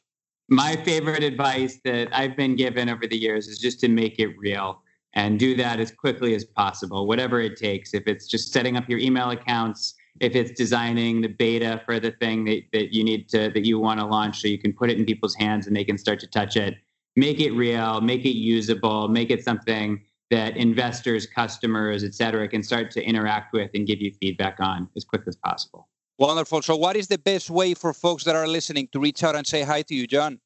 My 0.48 0.74
favorite 0.76 1.22
advice 1.22 1.80
that 1.84 2.08
I've 2.12 2.36
been 2.36 2.56
given 2.56 2.88
over 2.88 3.06
the 3.06 3.16
years 3.16 3.46
is 3.46 3.60
just 3.60 3.78
to 3.80 3.88
make 3.88 4.18
it 4.18 4.36
real 4.36 4.82
and 5.14 5.38
do 5.38 5.54
that 5.56 5.78
as 5.78 5.90
quickly 5.90 6.34
as 6.34 6.44
possible, 6.44 7.06
whatever 7.06 7.40
it 7.40 7.56
takes. 7.56 7.94
If 7.94 8.06
it's 8.06 8.26
just 8.26 8.52
setting 8.52 8.76
up 8.76 8.88
your 8.88 8.98
email 8.98 9.30
accounts, 9.30 9.94
if 10.20 10.34
it's 10.34 10.50
designing 10.52 11.20
the 11.20 11.28
beta 11.28 11.80
for 11.84 12.00
the 12.00 12.10
thing 12.12 12.44
that, 12.44 12.62
that 12.72 12.94
you 12.94 13.04
need 13.04 13.28
to 13.28 13.50
that 13.50 13.64
you 13.64 13.78
want 13.78 14.00
to 14.00 14.06
launch 14.06 14.40
so 14.40 14.48
you 14.48 14.58
can 14.58 14.72
put 14.72 14.90
it 14.90 14.98
in 14.98 15.04
people's 15.04 15.34
hands 15.34 15.66
and 15.66 15.76
they 15.76 15.84
can 15.84 15.96
start 15.96 16.18
to 16.20 16.26
touch 16.26 16.56
it 16.56 16.74
make 17.16 17.40
it 17.40 17.52
real 17.52 18.00
make 18.00 18.24
it 18.24 18.36
usable 18.36 19.08
make 19.08 19.30
it 19.30 19.44
something 19.44 20.00
that 20.30 20.56
investors, 20.56 21.26
customers, 21.26 22.04
et 22.04 22.14
cetera, 22.14 22.48
can 22.48 22.62
start 22.62 22.90
to 22.92 23.02
interact 23.02 23.52
with 23.52 23.70
and 23.74 23.86
give 23.86 24.00
you 24.00 24.12
feedback 24.20 24.56
on 24.60 24.88
as 24.96 25.04
quick 25.04 25.22
as 25.26 25.36
possible. 25.36 25.88
Wonderful. 26.18 26.62
So, 26.62 26.76
what 26.76 26.96
is 26.96 27.08
the 27.08 27.18
best 27.18 27.50
way 27.50 27.74
for 27.74 27.92
folks 27.92 28.24
that 28.24 28.36
are 28.36 28.46
listening 28.46 28.88
to 28.92 29.00
reach 29.00 29.24
out 29.24 29.34
and 29.34 29.46
say 29.46 29.62
hi 29.62 29.82
to 29.82 29.94
you, 29.94 30.06
Jon? 30.06 30.40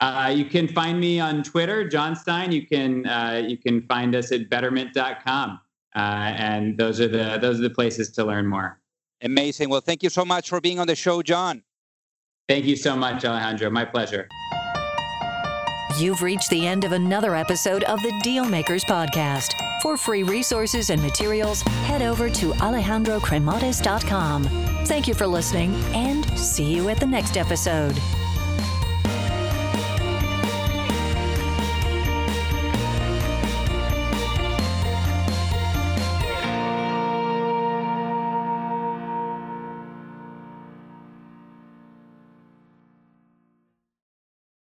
Uh, 0.00 0.32
you 0.34 0.44
can 0.44 0.68
find 0.68 1.00
me 1.00 1.18
on 1.20 1.42
Twitter, 1.42 1.88
Jon 1.88 2.14
Stein. 2.14 2.52
You 2.52 2.66
can 2.66 3.06
uh, 3.06 3.42
you 3.46 3.56
can 3.56 3.82
find 3.82 4.14
us 4.14 4.32
at 4.32 4.48
Betterment.com, 4.50 5.60
Uh, 5.94 6.32
and 6.36 6.78
those 6.78 7.00
are 7.00 7.08
the 7.08 7.38
those 7.40 7.58
are 7.58 7.62
the 7.62 7.70
places 7.70 8.10
to 8.12 8.24
learn 8.24 8.46
more. 8.46 8.80
Amazing. 9.22 9.68
Well, 9.68 9.80
thank 9.80 10.02
you 10.02 10.10
so 10.10 10.24
much 10.24 10.48
for 10.48 10.60
being 10.60 10.78
on 10.78 10.86
the 10.86 10.96
show, 10.96 11.22
Jon. 11.22 11.62
Thank 12.48 12.64
you 12.64 12.76
so 12.76 12.96
much, 12.96 13.24
Alejandro. 13.24 13.70
My 13.70 13.84
pleasure. 13.84 14.28
You've 15.98 16.22
reached 16.22 16.48
the 16.50 16.66
end 16.66 16.84
of 16.84 16.92
another 16.92 17.34
episode 17.36 17.84
of 17.84 18.00
the 18.02 18.12
Dealmakers 18.24 18.82
Podcast. 18.84 19.52
For 19.82 19.96
free 19.96 20.22
resources 20.22 20.90
and 20.90 21.02
materials, 21.02 21.62
head 21.62 22.02
over 22.02 22.30
to 22.30 22.52
alejandrocremades.com. 22.52 24.44
Thank 24.86 25.06
you 25.06 25.14
for 25.14 25.26
listening 25.26 25.74
and 25.94 26.26
see 26.38 26.74
you 26.74 26.88
at 26.88 26.98
the 26.98 27.06
next 27.06 27.36
episode. 27.36 27.96